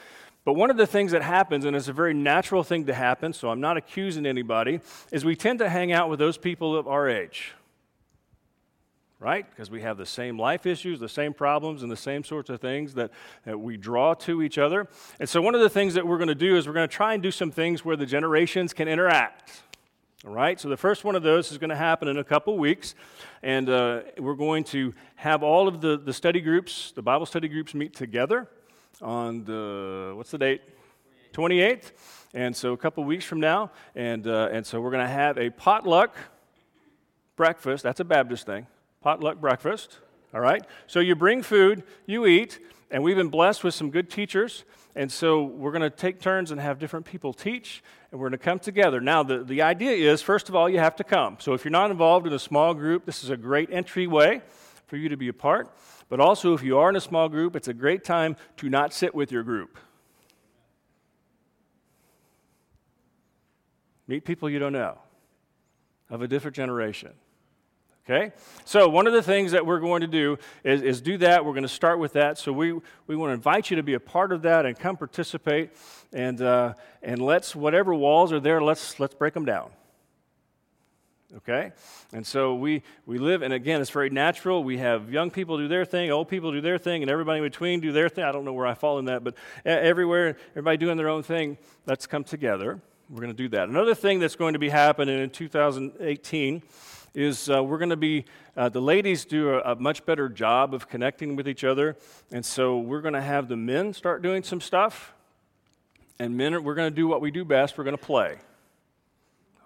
But 0.44 0.53
one 0.53 0.72
of 0.72 0.77
the 0.77 0.88
things 0.88 1.12
that 1.12 1.22
happens, 1.22 1.63
and 1.63 1.75
it's 1.75 1.88
a 1.88 1.94
very 1.94 2.15
natural 2.15 2.63
thing 2.63 2.88
to 2.88 2.96
happen, 2.96 3.32
so 3.32 3.51
I'm 3.51 3.62
not 3.62 3.77
accusing 3.77 4.25
anybody, 4.25 4.80
is 5.12 5.24
we 5.24 5.36
tend 5.36 5.60
to 5.60 5.70
hang 5.70 5.91
out 5.91 6.10
with 6.10 6.18
those 6.18 6.36
people 6.36 6.75
of 6.75 6.88
our 6.88 7.08
age. 7.08 7.53
Right? 9.21 9.47
Because 9.47 9.69
we 9.69 9.81
have 9.81 9.97
the 9.97 10.05
same 10.05 10.39
life 10.39 10.65
issues, 10.65 10.99
the 10.99 11.07
same 11.07 11.31
problems, 11.31 11.83
and 11.83 11.91
the 11.91 11.95
same 11.95 12.23
sorts 12.23 12.49
of 12.49 12.59
things 12.59 12.95
that, 12.95 13.11
that 13.45 13.59
we 13.59 13.77
draw 13.77 14.15
to 14.15 14.41
each 14.41 14.57
other. 14.57 14.87
And 15.19 15.29
so, 15.29 15.43
one 15.43 15.53
of 15.53 15.61
the 15.61 15.69
things 15.69 15.93
that 15.93 16.07
we're 16.07 16.17
going 16.17 16.27
to 16.27 16.33
do 16.35 16.57
is 16.57 16.65
we're 16.65 16.73
going 16.73 16.89
to 16.89 16.93
try 16.93 17.13
and 17.13 17.21
do 17.21 17.29
some 17.29 17.51
things 17.51 17.85
where 17.85 17.95
the 17.95 18.07
generations 18.07 18.73
can 18.73 18.87
interact. 18.87 19.61
All 20.25 20.33
right, 20.33 20.59
so 20.59 20.69
the 20.69 20.77
first 20.77 21.03
one 21.03 21.15
of 21.15 21.21
those 21.21 21.51
is 21.51 21.59
going 21.59 21.69
to 21.69 21.75
happen 21.75 22.07
in 22.07 22.17
a 22.17 22.23
couple 22.23 22.57
weeks, 22.57 22.95
and 23.43 23.69
uh, 23.69 24.01
we're 24.17 24.33
going 24.33 24.63
to 24.65 24.91
have 25.17 25.43
all 25.43 25.67
of 25.67 25.81
the, 25.81 25.97
the 25.97 26.13
study 26.13 26.41
groups, 26.41 26.91
the 26.95 27.03
Bible 27.03 27.27
study 27.27 27.47
groups, 27.47 27.75
meet 27.75 27.95
together 27.95 28.47
on 29.01 29.43
the, 29.43 30.13
what's 30.15 30.31
the 30.31 30.37
date? 30.39 30.61
28th. 31.33 31.91
And 32.33 32.55
so 32.55 32.73
a 32.73 32.77
couple 32.77 33.03
weeks 33.03 33.25
from 33.25 33.39
now. 33.39 33.71
And, 33.95 34.27
uh, 34.27 34.49
and 34.51 34.65
so 34.65 34.79
we're 34.79 34.91
going 34.91 35.05
to 35.05 35.11
have 35.11 35.37
a 35.37 35.49
potluck 35.49 36.15
breakfast. 37.35 37.83
That's 37.83 37.99
a 37.99 38.05
Baptist 38.05 38.45
thing. 38.45 38.67
Potluck 39.01 39.39
breakfast. 39.39 39.98
All 40.34 40.41
right? 40.41 40.63
So 40.88 41.00
you 41.00 41.15
bring 41.15 41.41
food, 41.41 41.84
you 42.05 42.25
eat, 42.25 42.60
and 42.89 43.03
we've 43.03 43.15
been 43.15 43.29
blessed 43.29 43.63
with 43.63 43.74
some 43.74 43.89
good 43.89 44.10
teachers. 44.10 44.63
And 44.96 45.12
so 45.12 45.43
we're 45.43 45.72
going 45.72 45.81
to 45.81 45.89
take 45.89 46.20
turns 46.20 46.51
and 46.51 46.60
have 46.60 46.77
different 46.77 47.05
people 47.05 47.34
teach, 47.34 47.81
and 48.12 48.20
we're 48.20 48.29
going 48.29 48.38
to 48.38 48.43
come 48.43 48.60
together. 48.60 49.00
Now, 49.00 49.24
the, 49.24 49.43
the 49.43 49.62
idea 49.62 50.12
is, 50.12 50.22
first 50.22 50.50
of 50.50 50.55
all, 50.55 50.70
you 50.70 50.79
have 50.79 50.96
to 50.98 51.03
come. 51.03 51.38
So 51.39 51.53
if 51.53 51.63
you're 51.63 51.72
not 51.72 51.91
involved 51.91 52.27
in 52.27 52.34
a 52.34 52.39
small 52.39 52.74
group, 52.74 53.05
this 53.05 53.24
is 53.24 53.29
a 53.29 53.38
great 53.38 53.70
entryway 53.72 54.41
for 54.88 54.98
you 54.98 55.08
to 55.10 55.17
be 55.17 55.29
a 55.29 55.34
part. 55.34 55.74
But 56.10 56.20
also, 56.20 56.53
if 56.53 56.62
you 56.62 56.77
are 56.77 56.89
in 56.89 56.98
a 56.98 57.01
small 57.01 57.29
group, 57.29 57.55
it's 57.55 57.70
a 57.70 57.74
great 57.74 58.03
time 58.03 58.36
to 58.58 58.70
not 58.70 58.93
sit 58.93 59.15
with 59.15 59.31
your 59.31 59.43
group. 59.43 59.77
Meet 64.08 64.25
people 64.25 64.50
you 64.50 64.60
don't 64.60 64.74
know 64.74 65.00
of 66.10 66.22
a 66.22 66.27
different 66.27 66.58
generation. 66.58 67.13
Okay? 68.12 68.34
So, 68.65 68.89
one 68.89 69.08
of 69.08 69.13
the 69.13 69.24
things 69.24 69.53
that 69.53 69.65
we're 69.65 69.80
going 69.80 70.01
to 70.01 70.08
do 70.08 70.38
is, 70.65 70.82
is 70.82 71.01
do 71.01 71.18
that. 71.20 71.46
We're 71.46 71.53
going 71.53 71.63
to 71.63 71.70
start 71.70 71.98
with 71.98 72.13
that. 72.13 72.38
So, 72.38 72.51
we, 72.51 72.74
we 73.08 73.15
want 73.15 73.30
to 73.30 73.34
invite 73.34 73.70
you 73.70 73.77
to 73.77 73.84
be 73.84 73.94
a 73.94 74.00
part 74.01 74.34
of 74.34 74.41
that 74.41 74.65
and 74.65 74.77
come 74.77 74.98
participate. 74.98 75.72
And, 76.12 76.41
uh, 76.41 76.74
and 77.01 77.22
let's, 77.22 77.56
whatever 77.56 77.94
walls 77.94 78.34
are 78.34 78.41
there, 78.41 78.62
let's, 78.62 79.00
let's 79.00 79.13
break 79.13 79.34
them 79.34 79.46
down 79.46 79.72
okay? 81.38 81.72
And 82.12 82.27
so 82.27 82.56
we, 82.56 82.84
we 83.06 83.18
live, 83.18 83.41
and 83.41 83.53
again, 83.53 83.80
it's 83.80 83.89
very 83.89 84.10
natural. 84.10 84.65
We 84.65 84.80
have 84.80 85.10
young 85.10 85.32
people 85.32 85.58
do 85.58 85.70
their 85.70 85.86
thing, 85.86 86.12
old 86.12 86.27
people 86.27 86.51
do 86.51 86.60
their 86.60 86.77
thing, 86.77 87.03
and 87.03 87.10
everybody 87.10 87.38
in 87.38 87.46
between 87.46 87.80
do 87.80 87.94
their 87.94 88.10
thing. 88.10 88.25
I 88.25 88.34
don't 88.34 88.44
know 88.44 88.51
where 88.51 88.68
I 88.68 88.74
fall 88.74 89.00
in 89.00 89.06
that, 89.06 89.24
but 89.24 89.36
everywhere, 89.63 90.36
everybody 90.51 90.75
doing 90.75 90.98
their 90.98 91.08
own 91.08 91.24
thing, 91.24 91.58
let's 91.86 92.06
come 92.06 92.25
together. 92.25 92.82
We're 93.10 93.22
going 93.22 93.36
to 93.36 93.44
do 93.44 93.48
that. 93.50 93.70
Another 93.70 93.96
thing 93.96 94.20
that's 94.20 94.36
going 94.36 94.53
to 94.53 94.60
be 94.60 94.70
happening 94.70 95.22
in 95.22 95.30
2018 95.30 96.63
is 97.13 97.50
uh, 97.50 97.63
we're 97.63 97.77
going 97.77 97.89
to 97.89 97.98
be, 97.98 98.25
uh, 98.56 98.70
the 98.70 98.82
ladies 98.82 99.25
do 99.25 99.50
a, 99.50 99.74
a, 99.74 99.75
much 99.75 100.06
better 100.06 100.30
job 100.30 100.74
of 100.74 100.88
connecting 100.88 101.36
with 101.36 101.48
each 101.48 101.63
other. 101.63 101.98
And 102.32 102.46
so 102.46 102.77
we're 102.80 103.01
going 103.01 103.13
to 103.13 103.22
have 103.22 103.48
the 103.48 103.58
men 103.58 103.94
start 103.94 104.22
doing 104.22 104.44
some 104.44 104.62
stuff. 104.62 105.13
And 106.20 106.38
men, 106.38 106.63
we're 106.63 106.75
going 106.75 106.89
to 106.89 106.96
do 106.96 107.08
what 107.08 107.20
we 107.20 107.32
do 107.32 107.44
best 107.44 107.77
we're 107.77 107.84
going 107.84 107.98
to 107.98 108.03
play. 108.03 108.38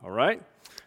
All 0.04 0.12
right? 0.12 0.42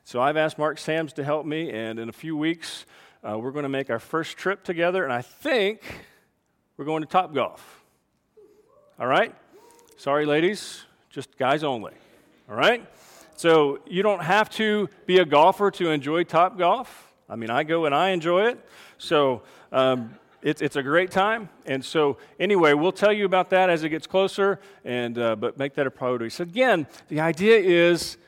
So 0.05 0.21
I've 0.21 0.37
asked 0.37 0.59
Mark 0.59 0.79
Sams 0.79 1.12
to 1.15 1.25
help 1.25 1.45
me, 1.45 1.71
and 1.71 1.99
in 1.99 2.09
a 2.09 2.12
few 2.12 2.37
weeks, 2.37 2.87
uh, 3.23 3.38
we're 3.38 3.50
going 3.50 3.65
to 3.65 3.69
make 3.69 3.91
our 3.91 3.99
first 3.99 4.37
trip 4.37 4.65
together, 4.65 5.05
and 5.05 5.12
I 5.12 5.23
think 5.23 5.83
we're 6.77 6.87
going 6.87 7.03
to 7.03 7.09
Top 7.09 7.35
Golf. 7.35 7.83
All 8.99 9.07
right? 9.07 9.35
Sorry, 9.97 10.25
ladies, 10.25 10.85
just 11.11 11.37
guys 11.37 11.62
only. 11.62 11.93
All 12.49 12.57
right? 12.57 12.87
So 13.38 13.78
you 13.87 14.02
don't 14.02 14.23
have 14.23 14.50
to 14.50 14.90
be 15.07 15.18
a 15.18 15.25
golfer 15.25 15.71
to 15.71 15.90
enjoy 15.90 16.25
Top 16.25 16.59
Golf. 16.59 17.12
I 17.28 17.37
mean, 17.37 17.50
I 17.50 17.62
go 17.62 17.87
and 17.87 17.95
I 17.95 18.11
enjoy 18.11 18.49
it. 18.49 18.64
So 18.99 19.42
um, 19.73 20.14
it's, 20.42 20.61
it's 20.61 20.76
a 20.76 20.83
great 20.83 21.11
time. 21.11 21.49
And 21.64 21.85
so, 21.85 22.18
anyway, 22.38 22.75
we'll 22.75 22.92
tell 22.92 23.12
you 23.12 23.25
about 23.25 23.50
that 23.50 23.71
as 23.71 23.85
it 23.85 23.88
gets 23.88 24.07
closer, 24.07 24.61
and, 24.85 25.18
uh, 25.18 25.37
but 25.37 25.59
make 25.59 25.75
that 25.75 25.87
a 25.87 25.90
priority. 25.90 26.30
So, 26.30 26.42
again, 26.42 26.87
the 27.09 27.21
idea 27.21 27.59
is 27.59 28.18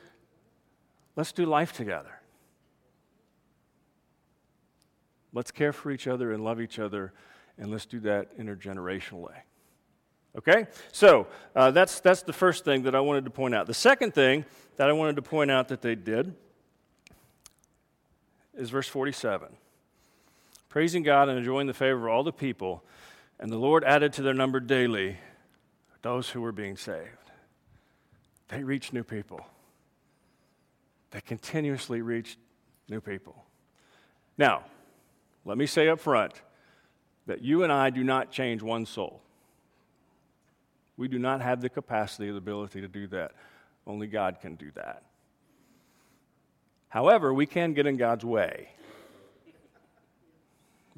Let's 1.15 1.31
do 1.31 1.45
life 1.45 1.73
together. 1.73 2.19
Let's 5.33 5.51
care 5.51 5.73
for 5.73 5.91
each 5.91 6.07
other 6.07 6.31
and 6.31 6.43
love 6.43 6.59
each 6.59 6.79
other, 6.79 7.13
and 7.57 7.69
let's 7.71 7.85
do 7.85 7.99
that 8.01 8.37
intergenerationally. 8.37 9.35
Okay? 10.37 10.67
So 10.91 11.27
uh, 11.55 11.71
that's, 11.71 11.99
that's 11.99 12.23
the 12.23 12.33
first 12.33 12.63
thing 12.63 12.83
that 12.83 12.95
I 12.95 12.99
wanted 12.99 13.25
to 13.25 13.31
point 13.31 13.55
out. 13.55 13.67
The 13.67 13.73
second 13.73 14.13
thing 14.13 14.45
that 14.77 14.89
I 14.89 14.93
wanted 14.93 15.15
to 15.17 15.21
point 15.21 15.51
out 15.51 15.67
that 15.69 15.81
they 15.81 15.95
did 15.95 16.33
is 18.53 18.69
verse 18.69 18.87
47 18.87 19.49
praising 20.69 21.03
God 21.03 21.27
and 21.27 21.37
enjoying 21.37 21.67
the 21.67 21.73
favor 21.73 22.07
of 22.07 22.13
all 22.13 22.23
the 22.23 22.31
people, 22.31 22.81
and 23.41 23.51
the 23.51 23.57
Lord 23.57 23.83
added 23.83 24.13
to 24.13 24.21
their 24.21 24.33
number 24.33 24.61
daily 24.61 25.17
those 26.01 26.29
who 26.29 26.39
were 26.39 26.53
being 26.53 26.77
saved. 26.77 27.09
They 28.47 28.63
reached 28.63 28.93
new 28.93 29.03
people 29.03 29.45
they 31.11 31.21
continuously 31.21 32.01
reached 32.01 32.39
new 32.89 33.01
people. 33.01 33.45
Now, 34.37 34.63
let 35.45 35.57
me 35.57 35.65
say 35.65 35.89
up 35.89 35.99
front 35.99 36.33
that 37.27 37.41
you 37.41 37.63
and 37.63 37.71
I 37.71 37.89
do 37.89 38.03
not 38.03 38.31
change 38.31 38.61
one 38.61 38.85
soul. 38.85 39.21
We 41.01 41.07
do 41.07 41.17
not 41.17 41.41
have 41.41 41.61
the 41.61 41.69
capacity 41.69 42.29
or 42.29 42.33
the 42.33 42.37
ability 42.37 42.79
to 42.81 42.87
do 42.87 43.07
that. 43.07 43.31
Only 43.87 44.05
God 44.05 44.37
can 44.39 44.53
do 44.53 44.69
that. 44.75 45.01
However, 46.89 47.33
we 47.33 47.47
can 47.47 47.73
get 47.73 47.87
in 47.87 47.97
God's 47.97 48.23
way. 48.23 48.69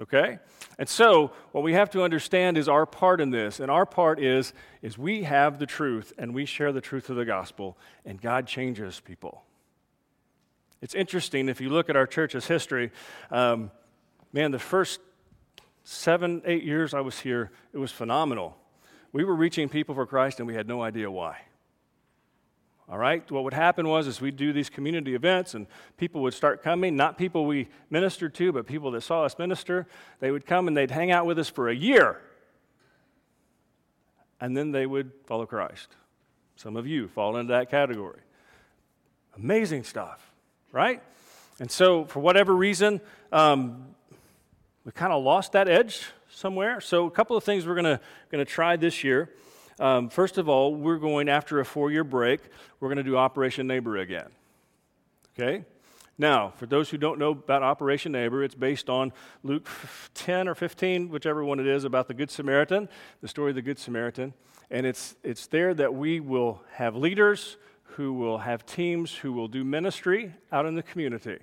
Okay? 0.01 0.39
And 0.77 0.89
so, 0.89 1.31
what 1.53 1.63
we 1.63 1.71
have 1.71 1.89
to 1.91 2.03
understand 2.03 2.57
is 2.57 2.67
our 2.67 2.85
part 2.85 3.21
in 3.21 3.29
this. 3.29 3.61
And 3.61 3.71
our 3.71 3.85
part 3.85 4.19
is, 4.19 4.51
is 4.81 4.97
we 4.97 5.23
have 5.23 5.57
the 5.57 5.65
truth 5.65 6.11
and 6.17 6.33
we 6.33 6.43
share 6.43 6.73
the 6.73 6.81
truth 6.81 7.09
of 7.09 7.15
the 7.15 7.23
gospel, 7.23 7.77
and 8.03 8.21
God 8.21 8.45
changes 8.45 8.99
people. 8.99 9.45
It's 10.81 10.95
interesting 10.95 11.47
if 11.47 11.61
you 11.61 11.69
look 11.69 11.89
at 11.89 11.95
our 11.95 12.07
church's 12.07 12.45
history. 12.45 12.91
Um, 13.31 13.71
man, 14.33 14.51
the 14.51 14.59
first 14.59 14.99
seven, 15.85 16.41
eight 16.43 16.65
years 16.65 16.93
I 16.93 16.99
was 16.99 17.21
here, 17.21 17.51
it 17.71 17.77
was 17.77 17.93
phenomenal. 17.93 18.57
We 19.13 19.23
were 19.23 19.35
reaching 19.35 19.69
people 19.69 19.95
for 19.95 20.05
Christ 20.05 20.39
and 20.39 20.47
we 20.47 20.55
had 20.55 20.67
no 20.67 20.81
idea 20.81 21.09
why. 21.09 21.37
All 22.89 22.97
right? 22.97 23.29
What 23.31 23.45
would 23.45 23.53
happen 23.53 23.87
was 23.87 24.07
is 24.07 24.19
we'd 24.19 24.35
do 24.35 24.51
these 24.51 24.69
community 24.69 25.15
events 25.15 25.53
and 25.53 25.67
people 25.97 26.21
would 26.23 26.33
start 26.33 26.61
coming, 26.61 26.97
not 26.97 27.17
people 27.17 27.45
we 27.45 27.69
ministered 27.89 28.33
to, 28.35 28.51
but 28.51 28.67
people 28.67 28.91
that 28.91 29.01
saw 29.01 29.23
us 29.23 29.39
minister. 29.39 29.87
They 30.19 30.31
would 30.31 30.45
come 30.45 30.67
and 30.67 30.75
they'd 30.75 30.91
hang 30.91 31.09
out 31.11 31.25
with 31.25 31.39
us 31.39 31.47
for 31.47 31.69
a 31.69 31.75
year. 31.75 32.19
And 34.41 34.57
then 34.57 34.71
they 34.71 34.85
would 34.85 35.11
follow 35.25 35.45
Christ. 35.45 35.87
Some 36.57 36.75
of 36.75 36.85
you 36.85 37.07
fall 37.07 37.37
into 37.37 37.53
that 37.53 37.71
category. 37.71 38.19
Amazing 39.37 39.85
stuff 39.85 40.33
right? 40.73 41.01
And 41.59 41.71
so, 41.71 42.03
for 42.03 42.19
whatever 42.19 42.53
reason, 42.53 42.99
um, 43.31 43.85
we 44.83 44.91
kind 44.91 45.13
of 45.13 45.23
lost 45.23 45.53
that 45.53 45.69
edge 45.69 46.07
somewhere. 46.33 46.81
So, 46.81 47.05
a 47.05 47.11
couple 47.11 47.37
of 47.37 47.43
things 47.43 47.65
we're 47.65 47.81
going 47.81 47.99
to 48.31 48.45
try 48.45 48.75
this 48.75 49.03
year. 49.03 49.29
Um, 49.79 50.09
first 50.09 50.37
of 50.37 50.49
all, 50.49 50.75
we're 50.75 50.97
going, 50.97 51.29
after 51.29 51.59
a 51.59 51.65
four 51.65 51.91
year 51.91 52.03
break, 52.03 52.41
we're 52.79 52.89
going 52.89 52.97
to 52.97 53.03
do 53.03 53.17
Operation 53.17 53.67
Neighbor 53.67 53.97
again. 53.97 54.29
Okay? 55.33 55.65
Now, 56.17 56.53
for 56.57 56.67
those 56.67 56.89
who 56.89 56.97
don't 56.97 57.17
know 57.17 57.31
about 57.31 57.63
Operation 57.63 58.11
Neighbor, 58.11 58.43
it's 58.43 58.53
based 58.53 58.89
on 58.89 59.11
Luke 59.41 59.67
10 60.13 60.47
or 60.47 60.53
15, 60.53 61.09
whichever 61.09 61.43
one 61.43 61.59
it 61.59 61.65
is, 61.65 61.85
about 61.85 62.07
the 62.07 62.13
Good 62.13 62.29
Samaritan, 62.29 62.87
the 63.21 63.27
story 63.27 63.51
of 63.51 63.55
the 63.55 63.63
Good 63.63 63.79
Samaritan. 63.79 64.33
And 64.69 64.85
it's, 64.85 65.15
it's 65.23 65.47
there 65.47 65.73
that 65.73 65.93
we 65.93 66.19
will 66.19 66.61
have 66.73 66.95
leaders 66.95 67.57
who 67.83 68.13
will 68.13 68.39
have 68.39 68.65
teams 68.65 69.15
who 69.15 69.33
will 69.33 69.47
do 69.47 69.63
ministry 69.63 70.33
out 70.51 70.65
in 70.65 70.75
the 70.75 70.83
community. 70.83 71.39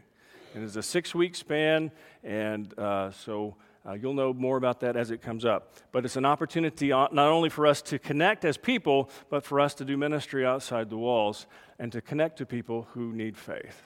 And 0.54 0.64
it's 0.64 0.76
a 0.76 0.82
six 0.82 1.14
week 1.14 1.36
span, 1.36 1.92
and 2.24 2.76
uh, 2.78 3.12
so 3.12 3.56
uh, 3.86 3.94
you'll 3.94 4.14
know 4.14 4.32
more 4.32 4.56
about 4.56 4.80
that 4.80 4.96
as 4.96 5.10
it 5.10 5.22
comes 5.22 5.44
up. 5.44 5.74
But 5.90 6.04
it's 6.04 6.16
an 6.16 6.26
opportunity 6.26 6.88
not 6.88 7.16
only 7.16 7.48
for 7.48 7.66
us 7.66 7.80
to 7.82 7.98
connect 7.98 8.44
as 8.44 8.56
people, 8.56 9.08
but 9.30 9.44
for 9.44 9.58
us 9.58 9.74
to 9.74 9.84
do 9.84 9.96
ministry 9.96 10.44
outside 10.44 10.90
the 10.90 10.98
walls 10.98 11.46
and 11.78 11.90
to 11.92 12.00
connect 12.00 12.38
to 12.38 12.46
people 12.46 12.88
who 12.92 13.12
need 13.12 13.38
faith. 13.38 13.82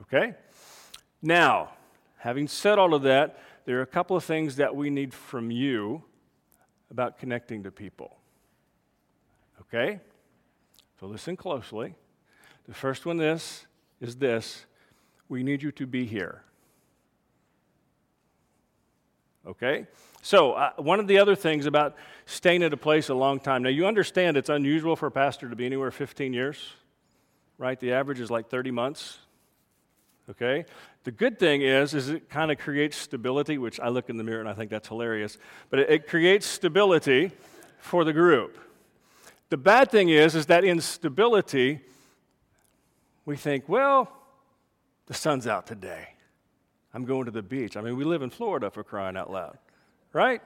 Okay? 0.00 0.34
Now, 1.22 1.70
having 2.18 2.48
said 2.48 2.78
all 2.78 2.92
of 2.92 3.02
that, 3.02 3.38
there 3.64 3.78
are 3.78 3.82
a 3.82 3.86
couple 3.86 4.16
of 4.16 4.24
things 4.24 4.56
that 4.56 4.76
we 4.76 4.90
need 4.90 5.14
from 5.14 5.50
you 5.50 6.04
about 6.90 7.18
connecting 7.18 7.62
to 7.62 7.70
people. 7.70 8.16
Okay? 9.62 10.00
So 11.00 11.06
listen 11.06 11.36
closely. 11.36 11.94
The 12.68 12.74
first 12.74 13.06
one 13.06 13.16
this 13.16 13.66
is 14.00 14.16
this. 14.16 14.66
We 15.28 15.42
need 15.42 15.62
you 15.62 15.72
to 15.72 15.86
be 15.86 16.04
here. 16.04 16.42
Okay? 19.46 19.86
So, 20.22 20.52
uh, 20.52 20.72
one 20.76 20.98
of 20.98 21.06
the 21.06 21.18
other 21.18 21.36
things 21.36 21.66
about 21.66 21.96
staying 22.24 22.62
at 22.62 22.72
a 22.72 22.76
place 22.76 23.08
a 23.08 23.14
long 23.14 23.38
time. 23.38 23.62
Now, 23.62 23.68
you 23.68 23.86
understand 23.86 24.36
it's 24.36 24.48
unusual 24.48 24.96
for 24.96 25.06
a 25.06 25.10
pastor 25.10 25.48
to 25.48 25.56
be 25.56 25.66
anywhere 25.66 25.90
15 25.90 26.32
years, 26.32 26.72
right? 27.58 27.78
The 27.78 27.92
average 27.92 28.20
is 28.20 28.30
like 28.30 28.48
30 28.48 28.72
months. 28.72 29.18
Okay? 30.28 30.64
The 31.04 31.12
good 31.12 31.38
thing 31.38 31.62
is, 31.62 31.94
is 31.94 32.08
it 32.08 32.28
kind 32.28 32.50
of 32.50 32.58
creates 32.58 32.96
stability, 32.96 33.58
which 33.58 33.78
I 33.78 33.88
look 33.88 34.10
in 34.10 34.16
the 34.16 34.24
mirror 34.24 34.40
and 34.40 34.48
I 34.48 34.54
think 34.54 34.70
that's 34.70 34.88
hilarious. 34.88 35.38
But 35.70 35.78
it, 35.80 35.90
it 35.90 36.08
creates 36.08 36.46
stability 36.46 37.30
for 37.78 38.02
the 38.02 38.12
group. 38.12 38.58
The 39.48 39.56
bad 39.56 39.92
thing 39.92 40.08
is, 40.08 40.34
is 40.34 40.46
that 40.46 40.64
in 40.64 40.80
stability, 40.80 41.80
we 43.24 43.36
think, 43.36 43.68
well, 43.68 44.10
the 45.06 45.14
sun's 45.14 45.46
out 45.46 45.68
today. 45.68 46.15
I'm 46.96 47.04
going 47.04 47.26
to 47.26 47.30
the 47.30 47.42
beach. 47.42 47.76
I 47.76 47.82
mean, 47.82 47.94
we 47.98 48.04
live 48.04 48.22
in 48.22 48.30
Florida 48.30 48.70
for 48.70 48.82
crying 48.82 49.18
out 49.18 49.30
loud, 49.30 49.58
right? 50.14 50.40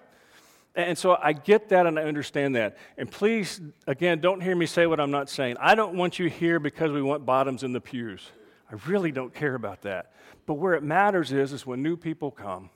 And 0.74 0.98
so 0.98 1.16
I 1.22 1.32
get 1.32 1.68
that 1.68 1.86
and 1.86 1.96
I 1.96 2.02
understand 2.02 2.56
that. 2.56 2.76
And 2.98 3.08
please, 3.08 3.60
again, 3.86 4.20
don't 4.20 4.40
hear 4.40 4.56
me 4.56 4.66
say 4.66 4.88
what 4.88 4.98
I'm 4.98 5.12
not 5.12 5.30
saying. 5.30 5.58
I 5.60 5.76
don't 5.76 5.94
want 5.94 6.18
you 6.18 6.28
here 6.28 6.58
because 6.58 6.90
we 6.90 7.02
want 7.02 7.24
bottoms 7.24 7.62
in 7.62 7.72
the 7.72 7.80
pews. 7.80 8.26
I 8.68 8.74
really 8.88 9.12
don't 9.12 9.32
care 9.32 9.54
about 9.54 9.82
that. 9.82 10.12
But 10.44 10.54
where 10.54 10.74
it 10.74 10.82
matters 10.82 11.30
is, 11.30 11.52
is 11.52 11.64
when 11.64 11.84
new 11.84 11.96
people 11.96 12.32
come, 12.32 12.70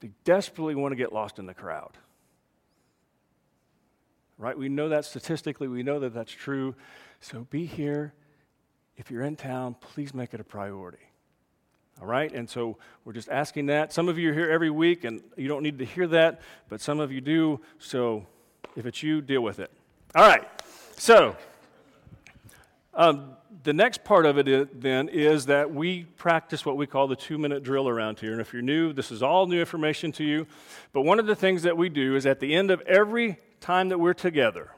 they 0.00 0.10
desperately 0.24 0.74
want 0.74 0.90
to 0.90 0.96
get 0.96 1.12
lost 1.12 1.38
in 1.38 1.46
the 1.46 1.54
crowd. 1.54 1.92
Right? 4.38 4.58
We 4.58 4.68
know 4.68 4.88
that 4.88 5.04
statistically, 5.04 5.68
we 5.68 5.84
know 5.84 6.00
that 6.00 6.14
that's 6.14 6.32
true. 6.32 6.74
So 7.20 7.46
be 7.48 7.64
here. 7.64 8.12
If 8.96 9.08
you're 9.08 9.22
in 9.22 9.36
town, 9.36 9.76
please 9.80 10.12
make 10.12 10.34
it 10.34 10.40
a 10.40 10.44
priority. 10.44 11.09
All 12.00 12.06
right? 12.06 12.32
And 12.32 12.48
so 12.48 12.78
we're 13.04 13.12
just 13.12 13.28
asking 13.28 13.66
that. 13.66 13.92
Some 13.92 14.08
of 14.08 14.18
you 14.18 14.30
are 14.30 14.34
here 14.34 14.50
every 14.50 14.70
week 14.70 15.04
and 15.04 15.22
you 15.36 15.48
don't 15.48 15.62
need 15.62 15.78
to 15.78 15.84
hear 15.84 16.06
that, 16.08 16.40
but 16.68 16.80
some 16.80 17.00
of 17.00 17.12
you 17.12 17.20
do. 17.20 17.60
So 17.78 18.26
if 18.76 18.86
it's 18.86 19.02
you, 19.02 19.20
deal 19.20 19.42
with 19.42 19.60
it. 19.60 19.70
All 20.14 20.26
right. 20.26 20.44
So 20.96 21.36
um, 22.94 23.36
the 23.62 23.72
next 23.72 24.02
part 24.04 24.26
of 24.26 24.38
it 24.38 24.48
is, 24.48 24.68
then 24.72 25.08
is 25.08 25.46
that 25.46 25.72
we 25.72 26.04
practice 26.04 26.64
what 26.64 26.76
we 26.76 26.86
call 26.86 27.06
the 27.06 27.16
two 27.16 27.38
minute 27.38 27.62
drill 27.62 27.88
around 27.88 28.18
here. 28.18 28.32
And 28.32 28.40
if 28.40 28.52
you're 28.52 28.62
new, 28.62 28.92
this 28.92 29.10
is 29.10 29.22
all 29.22 29.46
new 29.46 29.60
information 29.60 30.12
to 30.12 30.24
you. 30.24 30.46
But 30.92 31.02
one 31.02 31.18
of 31.18 31.26
the 31.26 31.36
things 31.36 31.62
that 31.62 31.76
we 31.76 31.88
do 31.88 32.16
is 32.16 32.26
at 32.26 32.40
the 32.40 32.54
end 32.54 32.70
of 32.70 32.80
every 32.82 33.38
time 33.60 33.90
that 33.90 33.98
we're 33.98 34.14
together, 34.14 34.70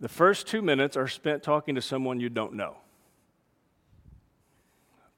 the 0.00 0.08
first 0.08 0.46
two 0.46 0.62
minutes 0.62 0.96
are 0.96 1.06
spent 1.06 1.42
talking 1.42 1.74
to 1.74 1.82
someone 1.82 2.18
you 2.18 2.28
don't 2.28 2.54
know. 2.54 2.76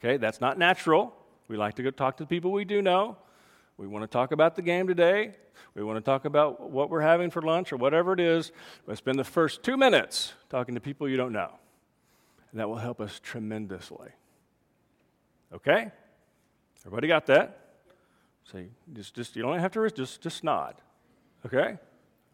Okay, 0.04 0.18
that's 0.18 0.38
not 0.38 0.58
natural. 0.58 1.14
We 1.49 1.56
like 1.56 1.76
to 1.76 1.82
go 1.82 1.90
talk 1.90 2.18
to 2.18 2.25
the 2.25 2.28
people 2.28 2.52
we 2.52 2.66
do 2.66 2.82
know. 2.82 3.16
We 3.78 3.87
want 3.87 4.02
to 4.02 4.06
talk 4.06 4.32
about 4.32 4.54
the 4.54 4.61
game 4.61 4.87
today. 4.87 5.34
We 5.75 5.82
want 5.82 5.96
to 5.96 6.02
talk 6.02 6.26
about 6.26 6.70
what 6.70 6.90
we're 6.90 7.00
having 7.00 7.30
for 7.30 7.40
lunch 7.40 7.73
or 7.73 7.78
whatever 7.78 8.12
it 8.12 8.20
is. 8.20 8.52
But 8.87 8.99
spend 8.99 9.18
the 9.18 9.25
first 9.25 9.62
two 9.62 9.78
minutes 9.78 10.34
talking 10.50 10.75
to 10.75 10.80
people 10.80 11.08
you 11.08 11.16
don't 11.16 11.32
know. 11.32 11.50
And 12.50 12.61
that 12.61 12.68
will 12.68 12.76
help 12.76 13.00
us 13.00 13.18
tremendously. 13.18 14.11
Okay? 15.54 15.90
Everybody 16.84 17.08
got 17.08 17.25
that? 17.26 17.76
See, 18.52 18.66
just, 18.92 19.14
just 19.14 19.37
you 19.37 19.42
don't 19.42 19.58
have 19.58 19.73
to 19.73 19.88
just 19.88 20.20
just 20.20 20.44
nod. 20.44 20.75
Okay? 21.46 21.78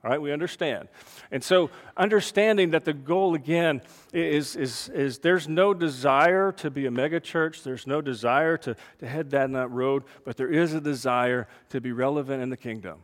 All 0.03 0.11
right, 0.11 0.21
we 0.21 0.33
understand. 0.33 0.89
And 1.31 1.45
so, 1.45 1.71
understanding 1.95 2.71
that 2.71 2.87
the 2.87 2.95
goal 2.95 3.35
again 3.35 3.83
is, 4.15 4.57
is, 4.57 4.89
is 4.89 5.19
there's 5.19 5.47
no 5.47 5.75
desire 5.75 6.53
to 6.53 6.71
be 6.71 6.87
a 6.87 6.91
megachurch, 6.91 7.63
there's 7.65 7.87
no 7.87 8.01
desire 8.01 8.57
to, 8.59 8.75
to 9.01 9.07
head 9.07 9.29
down 9.29 9.53
that 9.53 9.69
road, 9.69 10.05
but 10.25 10.39
there 10.39 10.51
is 10.51 10.73
a 10.73 10.81
desire 10.81 11.49
to 11.69 11.83
be 11.83 11.93
relevant 11.93 12.43
in 12.43 12.49
the 12.49 12.57
kingdom. 12.57 13.01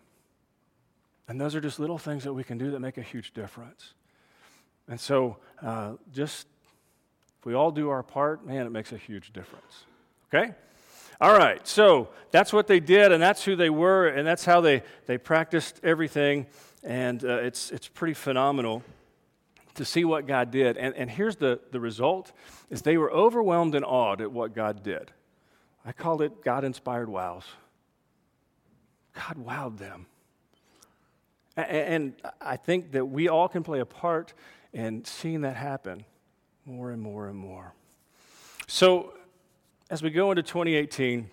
And 1.28 1.38
those 1.38 1.54
are 1.54 1.60
just 1.60 1.78
little 1.78 1.98
things 1.98 2.24
that 2.24 2.32
we 2.32 2.44
can 2.44 2.56
do 2.56 2.70
that 2.70 2.80
make 2.80 2.96
a 2.96 3.02
huge 3.02 3.34
difference. 3.34 3.92
And 4.88 4.98
so, 4.98 5.36
uh, 5.62 5.94
just 6.14 6.46
if 7.40 7.44
we 7.44 7.52
all 7.52 7.72
do 7.72 7.90
our 7.90 8.02
part, 8.02 8.46
man, 8.46 8.66
it 8.66 8.70
makes 8.70 8.92
a 8.92 8.96
huge 8.96 9.34
difference. 9.34 9.84
Okay? 10.32 10.54
All 11.20 11.36
right, 11.36 11.66
so 11.66 12.10
that's 12.30 12.52
what 12.52 12.66
they 12.66 12.78
did, 12.78 13.10
and 13.10 13.22
that's 13.22 13.44
who 13.44 13.56
they 13.56 13.70
were, 13.70 14.08
and 14.08 14.26
that's 14.26 14.44
how 14.44 14.60
they, 14.60 14.82
they 15.06 15.16
practiced 15.16 15.80
everything 15.82 16.46
and 16.86 17.24
uh, 17.24 17.38
it's, 17.38 17.72
it's 17.72 17.88
pretty 17.88 18.14
phenomenal 18.14 18.84
to 19.74 19.84
see 19.84 20.04
what 20.04 20.26
God 20.26 20.52
did. 20.52 20.78
And, 20.78 20.94
and 20.94 21.10
here's 21.10 21.36
the, 21.36 21.60
the 21.72 21.80
result 21.80 22.32
is 22.70 22.82
they 22.82 22.96
were 22.96 23.10
overwhelmed 23.10 23.74
and 23.74 23.84
awed 23.84 24.20
at 24.20 24.30
what 24.30 24.54
God 24.54 24.84
did. 24.84 25.10
I 25.84 25.92
called 25.92 26.22
it 26.22 26.44
God-inspired 26.44 27.08
wows. 27.08 27.44
God 29.14 29.36
wowed 29.44 29.78
them. 29.78 30.06
And 31.56 32.14
I 32.40 32.56
think 32.56 32.92
that 32.92 33.06
we 33.06 33.28
all 33.28 33.48
can 33.48 33.64
play 33.64 33.80
a 33.80 33.86
part 33.86 34.32
in 34.72 35.04
seeing 35.04 35.40
that 35.40 35.56
happen 35.56 36.04
more 36.64 36.90
and 36.92 37.02
more 37.02 37.28
and 37.28 37.36
more. 37.36 37.74
So, 38.68 39.14
as 39.88 40.02
we 40.02 40.10
go 40.10 40.30
into 40.30 40.42
2018, 40.42 41.30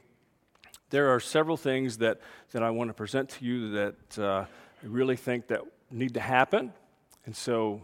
there 0.91 1.13
are 1.13 1.19
several 1.19 1.57
things 1.57 1.97
that, 1.97 2.21
that 2.51 2.63
I 2.63 2.69
want 2.69 2.89
to 2.89 2.93
present 2.93 3.29
to 3.29 3.45
you 3.45 3.71
that 3.71 4.19
uh, 4.19 4.45
I 4.83 4.87
really 4.87 5.15
think 5.15 5.47
that 5.47 5.61
need 5.89 6.15
to 6.15 6.19
happen. 6.19 6.73
And 7.25 7.35
so 7.35 7.81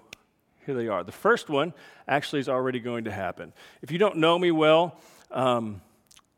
here 0.65 0.75
they 0.75 0.87
are. 0.87 1.03
The 1.03 1.11
first 1.11 1.49
one 1.49 1.73
actually 2.07 2.39
is 2.39 2.49
already 2.49 2.79
going 2.79 3.05
to 3.05 3.11
happen. 3.11 3.53
If 3.81 3.91
you 3.91 3.97
don't 3.97 4.17
know 4.17 4.37
me 4.37 4.51
well, 4.51 4.97
um, 5.31 5.81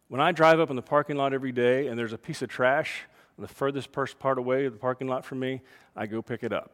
when 0.07 0.21
I 0.21 0.31
drive 0.31 0.59
up 0.59 0.69
in 0.69 0.75
the 0.75 0.81
parking 0.81 1.15
lot 1.15 1.33
every 1.33 1.51
day 1.51 1.87
and 1.87 1.97
there's 1.97 2.13
a 2.13 2.17
piece 2.17 2.41
of 2.41 2.49
trash 2.49 3.03
the 3.41 3.47
furthest 3.47 3.91
part 3.91 4.37
away 4.37 4.65
of 4.65 4.73
the 4.73 4.79
parking 4.79 5.07
lot 5.07 5.25
from 5.25 5.39
me, 5.39 5.61
I 5.95 6.05
go 6.05 6.21
pick 6.21 6.43
it 6.43 6.53
up. 6.53 6.71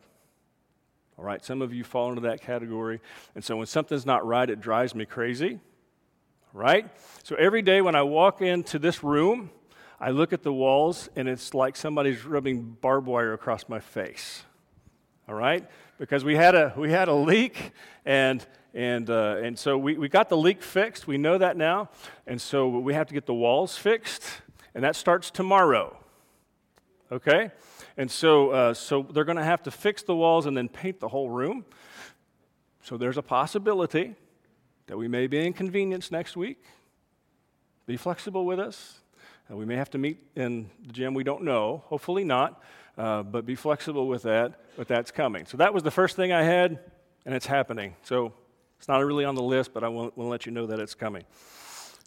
All 1.17 1.25
right, 1.25 1.43
some 1.43 1.61
of 1.61 1.73
you 1.73 1.83
fall 1.83 2.09
into 2.09 2.21
that 2.21 2.41
category. 2.41 2.99
And 3.33 3.43
so 3.43 3.57
when 3.57 3.65
something's 3.65 4.05
not 4.05 4.25
right, 4.25 4.47
it 4.49 4.61
drives 4.61 4.93
me 4.93 5.05
crazy. 5.05 5.59
Right? 6.53 6.87
So 7.23 7.35
every 7.35 7.61
day 7.61 7.81
when 7.81 7.95
I 7.95 8.03
walk 8.03 8.41
into 8.41 8.79
this 8.79 9.03
room, 9.03 9.49
I 9.99 10.11
look 10.11 10.31
at 10.31 10.43
the 10.43 10.53
walls 10.53 11.09
and 11.15 11.27
it's 11.27 11.53
like 11.53 11.75
somebody's 11.75 12.23
rubbing 12.23 12.77
barbed 12.81 13.07
wire 13.07 13.33
across 13.33 13.67
my 13.67 13.79
face. 13.79 14.43
All 15.27 15.35
right? 15.35 15.67
Because 15.97 16.23
we 16.23 16.35
had 16.35 16.53
a, 16.53 16.73
we 16.77 16.91
had 16.91 17.07
a 17.07 17.13
leak 17.13 17.71
and, 18.05 18.45
and, 18.73 19.09
uh, 19.09 19.37
and 19.41 19.57
so 19.57 19.77
we, 19.77 19.97
we 19.97 20.07
got 20.07 20.29
the 20.29 20.37
leak 20.37 20.61
fixed. 20.61 21.07
We 21.07 21.17
know 21.17 21.39
that 21.39 21.57
now. 21.57 21.89
And 22.27 22.39
so 22.39 22.69
we 22.69 22.93
have 22.93 23.07
to 23.07 23.13
get 23.13 23.25
the 23.25 23.33
walls 23.33 23.75
fixed, 23.75 24.23
and 24.75 24.83
that 24.83 24.95
starts 24.95 25.31
tomorrow. 25.31 25.97
Okay? 27.11 27.51
And 27.97 28.11
so, 28.11 28.51
uh, 28.51 28.73
so 28.75 29.01
they're 29.01 29.23
going 29.23 29.37
to 29.37 29.43
have 29.43 29.63
to 29.63 29.71
fix 29.71 30.03
the 30.03 30.15
walls 30.15 30.45
and 30.45 30.55
then 30.55 30.69
paint 30.69 30.99
the 30.99 31.07
whole 31.07 31.29
room. 31.29 31.65
So 32.83 32.97
there's 32.97 33.17
a 33.17 33.23
possibility 33.23 34.13
that 34.85 34.97
we 34.97 35.07
may 35.07 35.25
be 35.25 35.43
inconvenienced 35.43 36.11
next 36.11 36.37
week. 36.37 36.63
Be 37.87 37.97
flexible 37.97 38.45
with 38.45 38.59
us. 38.59 38.99
Uh, 39.49 39.55
we 39.55 39.65
may 39.65 39.75
have 39.75 39.89
to 39.91 39.97
meet 39.97 40.19
in 40.35 40.69
the 40.85 40.93
gym. 40.93 41.13
We 41.13 41.23
don't 41.23 41.43
know. 41.43 41.83
Hopefully 41.85 42.23
not. 42.23 42.61
Uh, 42.97 43.23
but 43.23 43.45
be 43.45 43.55
flexible 43.55 44.07
with 44.07 44.23
that. 44.23 44.59
But 44.75 44.87
that's 44.87 45.11
coming. 45.11 45.45
So 45.45 45.57
that 45.57 45.73
was 45.73 45.83
the 45.83 45.91
first 45.91 46.15
thing 46.15 46.31
I 46.31 46.43
had, 46.43 46.79
and 47.25 47.35
it's 47.35 47.45
happening. 47.45 47.95
So 48.03 48.33
it's 48.79 48.87
not 48.87 49.05
really 49.05 49.23
on 49.23 49.35
the 49.35 49.43
list, 49.43 49.73
but 49.73 49.83
I 49.83 49.87
want 49.87 50.15
to 50.15 50.23
let 50.23 50.45
you 50.45 50.51
know 50.51 50.65
that 50.67 50.79
it's 50.79 50.95
coming. 50.95 51.23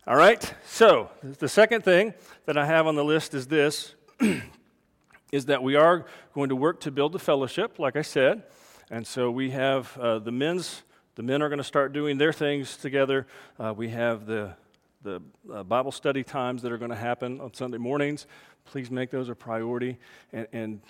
All 0.06 0.16
right. 0.16 0.52
So 0.66 1.10
the 1.22 1.48
second 1.48 1.84
thing 1.84 2.14
that 2.46 2.58
I 2.58 2.66
have 2.66 2.86
on 2.86 2.96
the 2.96 3.04
list 3.04 3.34
is 3.34 3.46
this: 3.46 3.94
is 5.32 5.46
that 5.46 5.62
we 5.62 5.76
are 5.76 6.06
going 6.34 6.48
to 6.48 6.56
work 6.56 6.80
to 6.80 6.90
build 6.90 7.12
the 7.12 7.18
fellowship, 7.18 7.78
like 7.78 7.96
I 7.96 8.02
said, 8.02 8.42
and 8.90 9.06
so 9.06 9.30
we 9.30 9.50
have 9.50 9.96
uh, 9.98 10.18
the 10.18 10.32
men's. 10.32 10.82
The 11.16 11.22
men 11.22 11.42
are 11.42 11.48
going 11.48 11.58
to 11.58 11.64
start 11.64 11.92
doing 11.92 12.18
their 12.18 12.32
things 12.32 12.76
together. 12.76 13.26
Uh, 13.58 13.74
we 13.76 13.90
have 13.90 14.26
the 14.26 14.54
the 15.02 15.20
uh, 15.52 15.62
Bible 15.62 15.92
study 15.92 16.22
times 16.22 16.62
that 16.62 16.72
are 16.72 16.78
going 16.78 16.90
to 16.90 16.96
happen 16.96 17.40
on 17.40 17.54
Sunday 17.54 17.78
mornings. 17.78 18.26
Please 18.64 18.90
make 18.90 19.10
those 19.10 19.28
a 19.28 19.34
priority 19.34 19.98
and, 20.32 20.46
and 20.52 20.80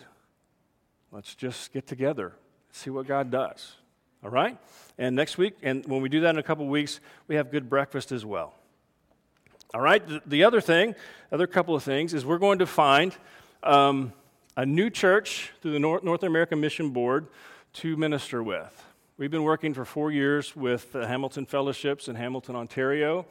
let's 1.12 1.34
just 1.34 1.72
get 1.72 1.86
together, 1.86 2.32
see 2.72 2.90
what 2.90 3.06
God 3.06 3.30
does. 3.30 3.74
All 4.22 4.30
right? 4.30 4.58
And 4.98 5.16
next 5.16 5.38
week, 5.38 5.56
and 5.62 5.84
when 5.86 6.02
we 6.02 6.08
do 6.08 6.20
that 6.20 6.30
in 6.30 6.38
a 6.38 6.42
couple 6.42 6.66
weeks, 6.66 7.00
we 7.26 7.36
have 7.36 7.50
good 7.50 7.70
breakfast 7.70 8.12
as 8.12 8.24
well. 8.24 8.54
All 9.72 9.80
right? 9.80 10.06
The, 10.06 10.20
the 10.26 10.44
other 10.44 10.60
thing, 10.60 10.94
other 11.32 11.46
couple 11.46 11.74
of 11.74 11.82
things, 11.82 12.12
is 12.12 12.26
we're 12.26 12.38
going 12.38 12.58
to 12.58 12.66
find 12.66 13.16
um, 13.62 14.12
a 14.56 14.66
new 14.66 14.90
church 14.90 15.52
through 15.62 15.72
the 15.72 15.78
North, 15.78 16.02
North 16.02 16.22
American 16.22 16.60
Mission 16.60 16.90
Board 16.90 17.28
to 17.74 17.96
minister 17.96 18.42
with. 18.42 18.84
We've 19.16 19.30
been 19.30 19.44
working 19.44 19.74
for 19.74 19.84
four 19.84 20.10
years 20.10 20.56
with 20.56 20.92
the 20.92 21.06
Hamilton 21.06 21.46
Fellowships 21.46 22.08
in 22.08 22.16
Hamilton, 22.16 22.56
Ontario. 22.56 23.26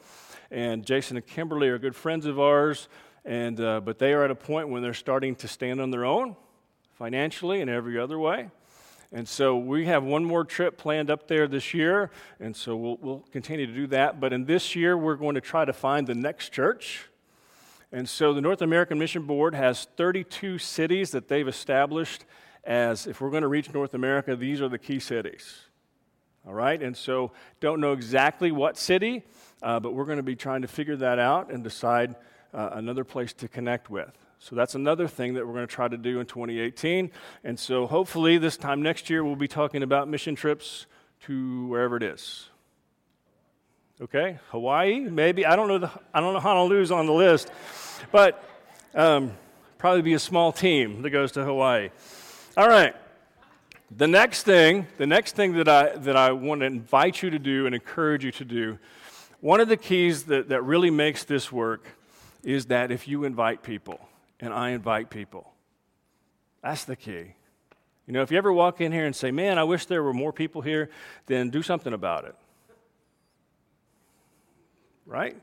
And 0.50 0.84
Jason 0.84 1.16
and 1.16 1.26
Kimberly 1.26 1.68
are 1.68 1.78
good 1.78 1.94
friends 1.94 2.26
of 2.26 2.40
ours. 2.40 2.88
And, 3.24 3.60
uh, 3.60 3.80
but 3.80 3.98
they 3.98 4.12
are 4.12 4.24
at 4.24 4.30
a 4.30 4.34
point 4.34 4.68
when 4.68 4.82
they're 4.82 4.94
starting 4.94 5.34
to 5.36 5.48
stand 5.48 5.80
on 5.80 5.90
their 5.90 6.04
own 6.04 6.36
financially 6.94 7.60
and 7.60 7.70
every 7.70 7.98
other 7.98 8.18
way. 8.18 8.50
And 9.12 9.26
so 9.26 9.56
we 9.56 9.86
have 9.86 10.04
one 10.04 10.24
more 10.24 10.44
trip 10.44 10.78
planned 10.78 11.10
up 11.10 11.26
there 11.26 11.48
this 11.48 11.74
year, 11.74 12.12
and 12.38 12.54
so 12.54 12.76
we'll, 12.76 12.96
we'll 13.00 13.24
continue 13.32 13.66
to 13.66 13.72
do 13.72 13.88
that. 13.88 14.20
But 14.20 14.32
in 14.32 14.44
this 14.44 14.76
year, 14.76 14.96
we're 14.96 15.16
going 15.16 15.34
to 15.34 15.40
try 15.40 15.64
to 15.64 15.72
find 15.72 16.06
the 16.06 16.14
next 16.14 16.50
church. 16.50 17.08
And 17.90 18.08
so 18.08 18.32
the 18.32 18.40
North 18.40 18.62
American 18.62 19.00
Mission 19.00 19.24
Board 19.24 19.52
has 19.56 19.88
32 19.96 20.58
cities 20.58 21.10
that 21.10 21.26
they've 21.26 21.48
established 21.48 22.24
as 22.62 23.08
if 23.08 23.20
we're 23.20 23.30
going 23.30 23.42
to 23.42 23.48
reach 23.48 23.72
North 23.72 23.94
America, 23.94 24.36
these 24.36 24.60
are 24.60 24.68
the 24.68 24.78
key 24.78 25.00
cities. 25.00 25.58
All 26.46 26.54
right? 26.54 26.80
And 26.80 26.96
so 26.96 27.32
don't 27.58 27.80
know 27.80 27.92
exactly 27.92 28.52
what 28.52 28.76
city, 28.76 29.24
uh, 29.62 29.80
but 29.80 29.94
we're 29.94 30.04
going 30.04 30.16
to 30.16 30.22
be 30.22 30.36
trying 30.36 30.62
to 30.62 30.68
figure 30.68 30.96
that 30.96 31.18
out 31.18 31.50
and 31.50 31.62
decide 31.62 32.16
uh, 32.52 32.70
another 32.72 33.04
place 33.04 33.32
to 33.34 33.48
connect 33.48 33.90
with. 33.90 34.10
So 34.38 34.56
that's 34.56 34.74
another 34.74 35.06
thing 35.06 35.34
that 35.34 35.46
we're 35.46 35.52
going 35.52 35.66
to 35.66 35.72
try 35.72 35.86
to 35.86 35.98
do 35.98 36.18
in 36.18 36.26
2018. 36.26 37.10
And 37.44 37.58
so 37.58 37.86
hopefully 37.86 38.38
this 38.38 38.56
time 38.56 38.82
next 38.82 39.10
year 39.10 39.22
we'll 39.22 39.36
be 39.36 39.48
talking 39.48 39.82
about 39.82 40.08
mission 40.08 40.34
trips 40.34 40.86
to 41.26 41.66
wherever 41.66 41.96
it 41.96 42.02
is. 42.02 42.48
Okay, 44.00 44.38
Hawaii, 44.48 45.00
maybe. 45.00 45.44
I 45.44 45.56
don't 45.56 45.68
know. 45.68 45.76
The, 45.76 45.90
I 46.14 46.20
don't 46.20 46.32
know 46.32 46.40
Honolulu's 46.40 46.90
on 46.90 47.04
the 47.04 47.12
list, 47.12 47.50
but 48.10 48.42
um, 48.94 49.32
probably 49.76 50.00
be 50.00 50.14
a 50.14 50.18
small 50.18 50.52
team 50.52 51.02
that 51.02 51.10
goes 51.10 51.32
to 51.32 51.44
Hawaii. 51.44 51.90
All 52.56 52.66
right. 52.66 52.96
The 53.94 54.06
next 54.06 54.44
thing, 54.44 54.86
the 54.96 55.06
next 55.06 55.36
thing 55.36 55.52
that 55.52 55.68
I 55.68 55.96
that 55.96 56.16
I 56.16 56.32
want 56.32 56.62
to 56.62 56.66
invite 56.66 57.22
you 57.22 57.28
to 57.28 57.38
do 57.38 57.66
and 57.66 57.74
encourage 57.74 58.24
you 58.24 58.32
to 58.32 58.44
do, 58.46 58.78
one 59.40 59.60
of 59.60 59.68
the 59.68 59.76
keys 59.76 60.24
that, 60.24 60.48
that 60.50 60.62
really 60.62 60.90
makes 60.90 61.24
this 61.24 61.50
work 61.50 61.86
is 62.42 62.66
that 62.66 62.90
if 62.90 63.08
you 63.08 63.24
invite 63.24 63.62
people 63.62 64.00
and 64.40 64.52
I 64.52 64.70
invite 64.70 65.10
people. 65.10 65.52
That's 66.62 66.84
the 66.84 66.96
key. 66.96 67.34
You 68.06 68.14
know, 68.14 68.22
if 68.22 68.30
you 68.30 68.38
ever 68.38 68.52
walk 68.52 68.80
in 68.80 68.92
here 68.92 69.06
and 69.06 69.14
say, 69.14 69.30
Man, 69.30 69.58
I 69.58 69.64
wish 69.64 69.86
there 69.86 70.02
were 70.02 70.12
more 70.12 70.32
people 70.32 70.62
here, 70.62 70.90
then 71.26 71.50
do 71.50 71.62
something 71.62 71.92
about 71.92 72.24
it. 72.24 72.34
Right? 75.06 75.36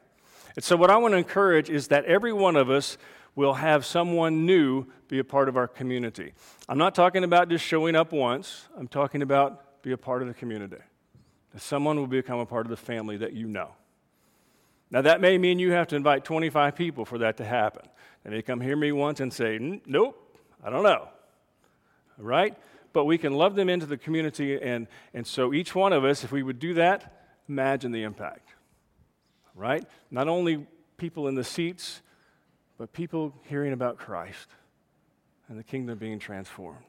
And 0.56 0.64
so, 0.64 0.76
what 0.76 0.90
I 0.90 0.98
want 0.98 1.14
to 1.14 1.18
encourage 1.18 1.70
is 1.70 1.88
that 1.90 2.06
every 2.06 2.34
one 2.34 2.56
of 2.56 2.70
us 2.70 2.98
will 3.36 3.54
have 3.54 3.86
someone 3.86 4.46
new 4.46 4.86
be 5.08 5.20
a 5.20 5.24
part 5.24 5.48
of 5.48 5.56
our 5.56 5.68
community. 5.68 6.34
I'm 6.68 6.78
not 6.78 6.96
talking 6.96 7.24
about 7.24 7.50
just 7.50 7.64
showing 7.64 7.96
up 7.96 8.12
once, 8.12 8.68
I'm 8.78 8.88
talking 8.88 9.22
about 9.22 9.82
be 9.84 9.92
a 9.92 9.98
part 9.98 10.22
of 10.22 10.28
the 10.28 10.34
community. 10.34 10.82
That 11.54 11.62
someone 11.62 11.98
will 11.98 12.08
become 12.08 12.40
a 12.40 12.46
part 12.46 12.66
of 12.66 12.70
the 12.70 12.78
family 12.78 13.18
that 13.18 13.34
you 13.34 13.48
know. 13.48 13.72
Now, 14.90 15.02
that 15.02 15.20
may 15.20 15.38
mean 15.38 15.60
you 15.60 15.72
have 15.72 15.88
to 15.88 15.96
invite 15.96 16.24
25 16.24 16.76
people 16.76 17.06
for 17.06 17.18
that 17.20 17.38
to 17.38 17.46
happen. 17.46 17.88
They 18.24 18.30
may 18.30 18.42
come 18.42 18.62
hear 18.62 18.76
me 18.76 18.92
once 18.92 19.20
and 19.20 19.34
say, 19.34 19.60
Nope, 19.86 20.40
I 20.64 20.70
don't 20.70 20.84
know. 20.84 21.10
Right? 22.18 22.56
But 22.94 23.06
we 23.06 23.18
can 23.18 23.34
love 23.34 23.56
them 23.56 23.70
into 23.70 23.86
the 23.86 23.98
community. 23.98 24.60
And, 24.60 24.88
and 25.14 25.28
so 25.28 25.54
each 25.54 25.76
one 25.76 25.94
of 25.94 26.04
us, 26.04 26.24
if 26.24 26.32
we 26.32 26.42
would 26.42 26.60
do 26.60 26.74
that, 26.76 27.14
imagine 27.48 27.92
the 27.92 28.04
impact. 28.04 28.50
Right? 29.56 29.86
Not 30.10 30.28
only 30.28 30.66
people 30.98 31.28
in 31.28 31.36
the 31.36 31.44
seats, 31.44 32.02
but 32.78 32.94
people 32.94 33.34
hearing 33.44 33.74
about 33.74 33.98
Christ 33.98 34.48
and 35.50 35.60
the 35.60 35.64
kingdom 35.64 35.98
being 35.98 36.20
transformed. 36.20 36.86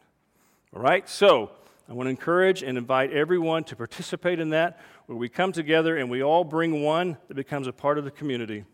All 0.74 0.82
right? 0.82 1.08
So, 1.08 1.50
I 1.88 1.94
want 1.94 2.06
to 2.06 2.10
encourage 2.10 2.62
and 2.62 2.76
invite 2.76 3.12
everyone 3.12 3.64
to 3.64 3.76
participate 3.76 4.40
in 4.40 4.50
that, 4.50 4.78
where 5.06 5.16
we 5.16 5.30
come 5.30 5.52
together 5.52 5.96
and 5.96 6.10
we 6.10 6.22
all 6.22 6.44
bring 6.44 6.82
one 6.82 7.16
that 7.28 7.34
becomes 7.34 7.66
a 7.66 7.72
part 7.72 7.96
of 7.96 8.04
the 8.04 8.10
community. 8.10 8.64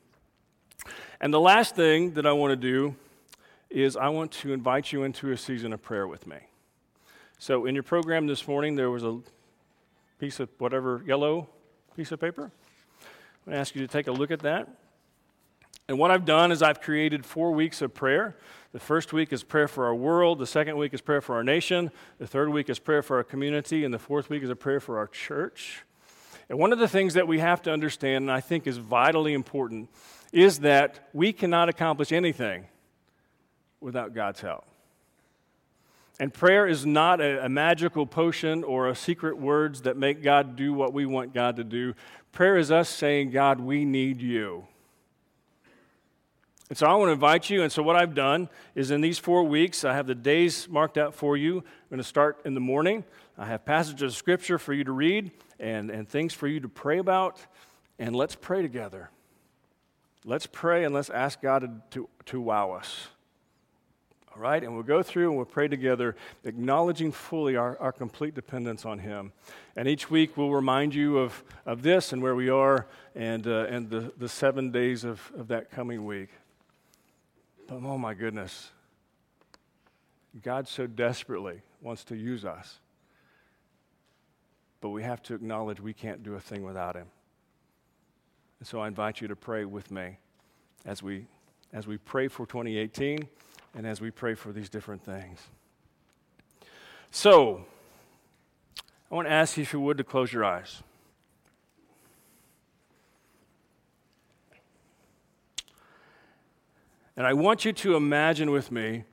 And 1.21 1.33
the 1.33 1.41
last 1.41 1.77
thing 1.77 2.15
that 2.15 2.27
I 2.27 2.33
want 2.33 2.51
to 2.51 2.57
do 2.57 2.97
is 3.71 3.97
I 3.97 4.09
want 4.09 4.33
to 4.33 4.53
invite 4.53 4.93
you 4.93 5.05
into 5.05 5.31
a 5.31 5.37
season 5.37 5.73
of 5.73 5.81
prayer 5.81 6.09
with 6.09 6.27
me. 6.27 6.39
So, 7.39 7.67
in 7.67 7.75
your 7.75 7.85
program 7.85 8.27
this 8.27 8.49
morning, 8.49 8.75
there 8.75 8.91
was 8.91 9.05
a 9.05 9.21
piece 10.19 10.41
of 10.41 10.49
whatever 10.59 11.03
yellow 11.07 11.49
piece 11.97 12.11
of 12.11 12.21
paper. 12.21 12.45
I'm 12.45 13.45
going 13.45 13.55
to 13.55 13.61
ask 13.61 13.75
you 13.75 13.81
to 13.81 13.89
take 13.89 14.09
a 14.09 14.13
look 14.13 14.31
at 14.31 14.41
that. 14.41 14.69
And 15.89 15.99
what 15.99 16.11
I've 16.11 16.25
done 16.25 16.51
is 16.51 16.63
I've 16.63 16.81
created 16.81 17.27
four 17.27 17.53
weeks 17.53 17.83
of 17.83 17.93
prayer. 17.93 18.37
The 18.73 18.81
first 18.81 19.13
week 19.13 19.33
is 19.33 19.45
prayer 19.45 19.69
for 19.69 19.87
our 19.87 19.95
world, 19.95 20.39
the 20.39 20.47
second 20.47 20.77
week 20.77 20.95
is 20.95 21.01
prayer 21.01 21.21
for 21.21 21.37
our 21.37 21.45
nation, 21.45 21.93
the 22.19 22.27
third 22.27 22.49
week 22.49 22.69
is 22.69 22.79
prayer 22.79 23.03
for 23.03 23.19
our 23.19 23.25
community, 23.25 23.85
and 23.85 23.95
the 23.95 23.99
fourth 23.99 24.29
week 24.31 24.43
is 24.43 24.51
a 24.51 24.57
prayer 24.57 24.81
for 24.81 24.99
our 24.99 25.07
church. 25.07 25.85
And 26.49 26.59
one 26.59 26.73
of 26.73 26.79
the 26.79 26.89
things 26.89 27.15
that 27.15 27.29
we 27.29 27.39
have 27.39 27.63
to 27.63 27.73
understand, 27.73 28.25
and 28.25 28.33
I 28.33 28.41
think 28.41 28.67
is 28.67 28.79
vitally 28.79 29.33
important, 29.33 29.91
is 30.33 30.61
that 30.61 31.09
we 31.13 31.33
cannot 31.33 31.69
accomplish 31.69 32.11
anything 32.11 32.67
without 33.81 34.15
God's 34.15 34.41
help. 34.41 34.65
And 36.19 36.33
prayer 36.33 36.67
is 36.67 36.87
not 36.87 37.21
a, 37.21 37.45
a, 37.45 37.49
magical 37.49 38.07
potion 38.07 38.65
or 38.65 38.89
a 38.89 38.95
secret 38.95 39.37
words 39.37 39.83
that 39.83 39.97
make 39.97 40.23
God 40.23 40.57
do 40.57 40.73
what 40.73 40.93
we 40.93 41.07
want 41.07 41.35
God 41.35 41.57
to 41.57 41.65
do. 41.65 41.95
Prayer 42.33 42.57
is 42.57 42.71
us 42.71 42.89
saying, 42.89 43.31
God, 43.31 43.61
we 43.61 43.85
need 43.85 44.21
you. 44.21 44.67
And 46.71 46.79
so 46.79 46.87
I 46.87 46.95
want 46.95 47.09
to 47.09 47.13
invite 47.13 47.51
you. 47.51 47.63
And 47.63 47.71
so 47.71 47.83
what 47.83 47.97
I've 47.97 48.15
done 48.15 48.49
is 48.75 48.91
in 48.91 49.01
these 49.01 49.19
four 49.19 49.45
weeks, 49.45 49.85
I 49.85 49.95
have 49.95 50.07
the 50.07 50.15
days 50.15 50.67
marked 50.69 50.97
out 50.97 51.15
for 51.15 51.37
you. 51.37 51.59
I'm 51.59 51.65
going 51.91 51.99
to 51.99 52.05
start 52.05 52.41
in 52.45 52.55
the 52.55 52.61
morning. 52.61 53.05
I 53.37 53.47
have 53.47 53.65
passages 53.65 54.13
of 54.13 54.17
scripture 54.17 54.59
for 54.59 54.73
you 54.73 54.85
to 54.85 54.93
read 54.93 55.31
and, 55.61 55.91
and 55.91 56.09
things 56.09 56.33
for 56.33 56.49
you 56.49 56.61
to 56.61 56.69
pray 56.69 56.99
about. 56.99 57.39
And 57.99 58.17
let's 58.17 58.35
pray 58.35 58.63
together. 58.63 59.11
Let's 60.25 60.47
pray 60.47 60.85
and 60.85 60.95
let's 60.95 61.11
ask 61.11 61.43
God 61.43 61.83
to, 61.91 62.09
to, 62.27 62.41
wow 62.41 62.73
us. 62.73 63.09
All 64.35 64.41
right? 64.41 64.63
And 64.63 64.73
we'll 64.73 64.85
go 64.85 65.03
through 65.03 65.29
and 65.29 65.37
we'll 65.37 65.45
pray 65.45 65.69
together, 65.69 66.17
acknowledging 66.45 67.13
fully 67.13 67.57
our, 67.57 67.79
our 67.79 67.93
complete 67.93 68.35
dependence 68.35 68.87
on 68.87 69.01
Him. 69.01 69.33
And 69.77 69.87
each 69.87 70.11
week 70.11 70.39
we'll 70.39 70.51
remind 70.51 70.95
you 70.95 71.19
of, 71.19 71.45
of 71.67 71.83
this 71.83 72.15
and 72.15 72.23
where 72.23 72.35
we 72.35 72.49
are 72.49 72.87
and, 73.15 73.47
uh, 73.47 73.67
and 73.69 73.91
the, 73.91 74.13
the 74.17 74.29
seven 74.31 74.71
days 74.71 75.05
of, 75.05 75.31
of 75.37 75.49
that 75.49 75.71
coming 75.71 76.07
week. 76.07 76.31
But 77.67 77.77
oh 77.77 77.99
my 77.99 78.15
goodness, 78.15 78.71
God 80.43 80.69
so 80.69 80.87
desperately 80.87 81.63
wants 81.81 82.05
to 82.05 82.17
use 82.17 82.45
us. 82.45 82.79
But 84.81 84.91
we 84.91 85.03
have 85.03 85.23
to 85.25 85.35
acknowledge 85.35 85.81
we 85.81 85.95
can't 85.95 86.23
do 86.23 86.35
a 86.35 86.41
thing 86.41 86.63
without 86.63 86.95
Him. 86.95 87.07
And 88.61 88.69
so 88.69 88.81
I 88.81 88.89
invite 88.89 89.21
you 89.21 89.29
to 89.29 89.37
pray 89.37 89.65
with 89.65 89.91
me 89.91 90.19
as 90.85 91.03
we, 91.03 91.27
as 91.73 91.87
we 91.87 91.97
pray 91.97 92.29
for 92.29 92.47
2018 92.47 93.27
and 93.75 93.87
as 93.87 94.01
we 94.01 94.11
pray 94.11 94.35
for 94.35 94.53
these 94.53 94.69
different 94.69 95.03
things. 95.03 95.41
So, 97.11 97.65
I 99.11 99.15
want 99.15 99.29
to 99.29 99.33
ask 99.33 99.57
you, 99.57 99.63
if 99.63 99.73
you 99.73 99.81
would, 99.81 99.99
to 99.99 100.05
close 100.05 100.33
your 100.33 100.45
eyes. 100.45 100.83
And 107.17 107.27
I 107.27 107.33
want 107.33 107.65
you 107.65 107.73
to 107.73 107.97
imagine 107.97 108.51
with 108.51 108.73
me 108.73 109.05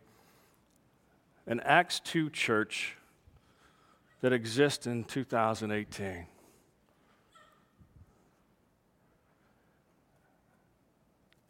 an 1.47 1.59
Acts 1.61 1.99
2 1.99 2.29
church 2.29 2.97
that 4.21 4.33
exists 4.33 4.87
in 4.87 5.03
2018. 5.03 6.27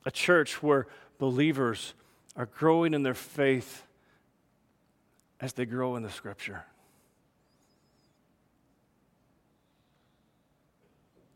a 0.05 0.11
church 0.11 0.63
where 0.63 0.87
believers 1.19 1.93
are 2.35 2.45
growing 2.45 2.93
in 2.93 3.03
their 3.03 3.13
faith 3.13 3.83
as 5.39 5.53
they 5.53 5.65
grow 5.65 5.95
in 5.95 6.03
the 6.03 6.09
scripture. 6.09 6.63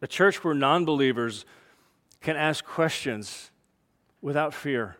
A 0.01 0.07
church 0.07 0.43
where 0.43 0.53
non 0.53 0.85
believers 0.85 1.45
can 2.21 2.35
ask 2.35 2.63
questions 2.63 3.49
without 4.21 4.53
fear 4.53 4.97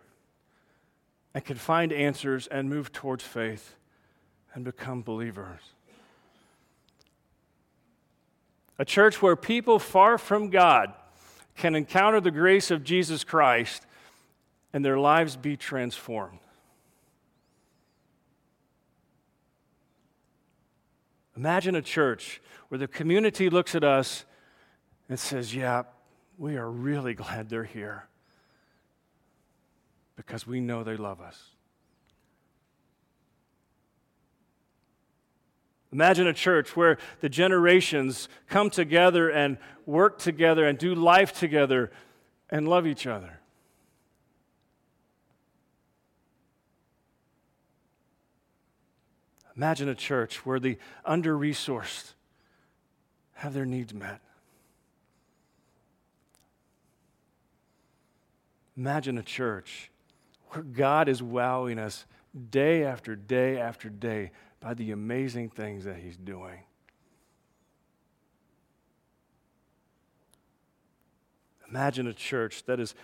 and 1.36 1.44
can 1.44 1.58
find 1.58 1.92
answers 1.92 2.48
and 2.48 2.70
move 2.70 2.94
towards 2.94 3.22
faith 3.22 3.76
and 4.54 4.64
become 4.64 5.02
believers. 5.02 5.60
A 8.80 8.86
church 8.86 9.22
where 9.22 9.36
people 9.36 9.78
far 9.78 10.18
from 10.18 10.50
God 10.50 10.94
can 11.58 11.76
encounter 11.76 12.22
the 12.22 12.32
grace 12.32 12.72
of 12.72 12.86
Jesus 12.86 13.26
Christ 13.26 13.86
and 14.72 14.84
their 14.84 14.98
lives 14.98 15.36
be 15.36 15.58
transformed. 15.58 16.40
Imagine 21.36 21.76
a 21.76 21.82
church 21.82 22.42
where 22.70 22.78
the 22.78 22.88
community 22.88 23.50
looks 23.50 23.76
at 23.76 23.84
us 23.84 24.24
and 25.10 25.20
says, 25.20 25.54
Yeah, 25.54 25.84
we 26.38 26.56
are 26.56 26.70
really 26.70 27.14
glad 27.14 27.50
they're 27.50 27.66
here 27.66 28.08
because 30.16 30.48
we 30.48 30.60
know 30.60 30.84
they 30.84 30.98
love 30.98 31.22
us. 31.22 31.52
Imagine 35.92 36.28
a 36.28 36.34
church 36.34 36.76
where 36.76 36.98
the 37.22 37.30
generations 37.30 38.28
come 38.50 38.70
together 38.70 39.30
and 39.30 39.58
work 39.86 40.20
together 40.20 40.68
and 40.68 40.78
do 40.78 40.94
life 40.94 41.32
together 41.32 41.92
and 42.50 42.68
love 42.68 42.86
each 42.86 43.08
other. 43.08 43.40
Imagine 49.56 49.88
a 49.88 49.96
church 49.96 50.46
where 50.46 50.60
the 50.60 50.78
under 51.06 51.38
resourced 51.38 52.14
have 53.36 53.54
their 53.54 53.66
needs 53.66 53.94
met. 53.94 54.20
Imagine 58.76 59.18
a 59.18 59.24
church 59.24 59.90
God 60.62 61.10
is 61.10 61.22
wowing 61.22 61.80
us 61.80 62.06
day 62.50 62.84
after 62.84 63.16
day 63.16 63.58
after 63.58 63.90
day 63.90 64.32
by 64.60 64.74
the 64.74 64.92
amazing 64.92 65.50
things 65.50 65.86
that 65.86 65.98
He's 65.98 66.18
doing. 66.18 66.60
Imagine 71.70 72.08
a 72.08 72.14
church 72.14 72.64
that 72.66 72.80
is 72.80 72.96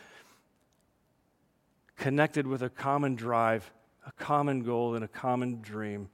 connected 1.98 2.48
with 2.48 2.62
a 2.62 2.70
common 2.70 3.16
drive, 3.16 3.72
a 4.06 4.12
common 4.14 4.64
goal, 4.64 4.96
and 4.96 5.04
a 5.04 5.08
common 5.08 5.62
dream 5.62 6.10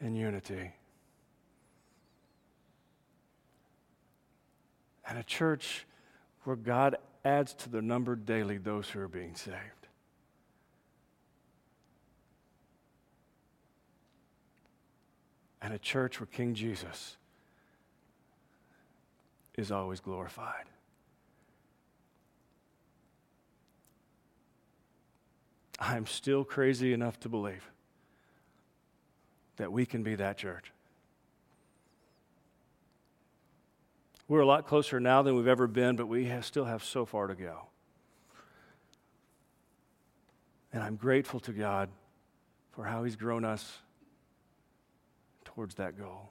in 0.00 0.14
unity. 0.14 0.72
And 5.06 5.18
a 5.18 5.22
church 5.24 5.86
where 6.44 6.56
God 6.56 6.96
adds 7.24 7.52
to 7.54 7.68
the 7.68 7.82
number 7.82 8.16
daily 8.16 8.58
those 8.58 8.88
who 8.88 9.00
are 9.00 9.08
being 9.08 9.34
saved. 9.34 9.79
And 15.62 15.74
a 15.74 15.78
church 15.78 16.20
where 16.20 16.26
King 16.26 16.54
Jesus 16.54 17.16
is 19.56 19.70
always 19.70 20.00
glorified. 20.00 20.64
I'm 25.78 26.06
still 26.06 26.44
crazy 26.44 26.92
enough 26.92 27.18
to 27.20 27.28
believe 27.28 27.70
that 29.56 29.72
we 29.72 29.86
can 29.86 30.02
be 30.02 30.14
that 30.14 30.36
church. 30.36 30.72
We're 34.28 34.40
a 34.40 34.46
lot 34.46 34.66
closer 34.66 35.00
now 35.00 35.22
than 35.22 35.34
we've 35.34 35.48
ever 35.48 35.66
been, 35.66 35.96
but 35.96 36.06
we 36.06 36.26
have, 36.26 36.44
still 36.44 36.64
have 36.64 36.84
so 36.84 37.04
far 37.04 37.26
to 37.26 37.34
go. 37.34 37.66
And 40.72 40.82
I'm 40.82 40.96
grateful 40.96 41.40
to 41.40 41.52
God 41.52 41.88
for 42.72 42.84
how 42.84 43.02
He's 43.02 43.16
grown 43.16 43.44
us 43.44 43.78
towards 45.60 45.74
that 45.74 45.98
goal. 45.98 46.30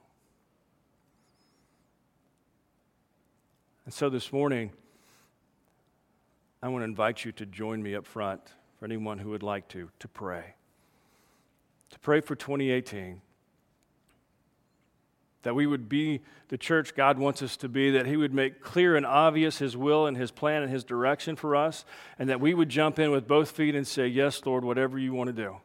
And 3.84 3.94
so 3.94 4.10
this 4.10 4.32
morning, 4.32 4.72
I 6.60 6.66
want 6.66 6.82
to 6.82 6.86
invite 6.86 7.24
you 7.24 7.30
to 7.30 7.46
join 7.46 7.80
me 7.80 7.94
up 7.94 8.08
front 8.08 8.40
for 8.76 8.86
anyone 8.86 9.18
who 9.18 9.30
would 9.30 9.44
like 9.44 9.68
to, 9.68 9.88
to 10.00 10.08
pray 10.08 10.54
to 11.90 11.98
pray 12.00 12.20
for 12.20 12.34
2018. 12.34 13.20
That 15.42 15.54
we 15.54 15.64
would 15.64 15.88
be 15.88 16.22
the 16.48 16.58
church 16.58 16.96
God 16.96 17.16
wants 17.16 17.40
us 17.40 17.56
to 17.58 17.68
be, 17.68 17.92
that 17.92 18.06
He 18.06 18.16
would 18.16 18.34
make 18.34 18.60
clear 18.60 18.96
and 18.96 19.06
obvious 19.06 19.58
His 19.58 19.76
will 19.76 20.08
and 20.08 20.16
His 20.16 20.32
plan 20.32 20.64
and 20.64 20.72
His 20.72 20.82
direction 20.82 21.36
for 21.36 21.54
us, 21.54 21.84
and 22.18 22.28
that 22.28 22.40
we 22.40 22.52
would 22.52 22.68
jump 22.68 22.98
in 22.98 23.12
with 23.12 23.28
both 23.28 23.52
feet 23.52 23.76
and 23.76 23.86
say, 23.86 24.08
Yes, 24.08 24.44
Lord, 24.44 24.64
whatever 24.64 24.98
you 24.98 25.12
want 25.12 25.28
to 25.28 25.32
do. 25.32 25.58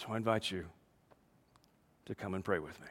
So 0.00 0.06
I 0.12 0.16
invite 0.16 0.50
you 0.50 0.64
to 2.06 2.14
come 2.14 2.32
and 2.32 2.42
pray 2.42 2.58
with 2.58 2.80
me. 2.80 2.86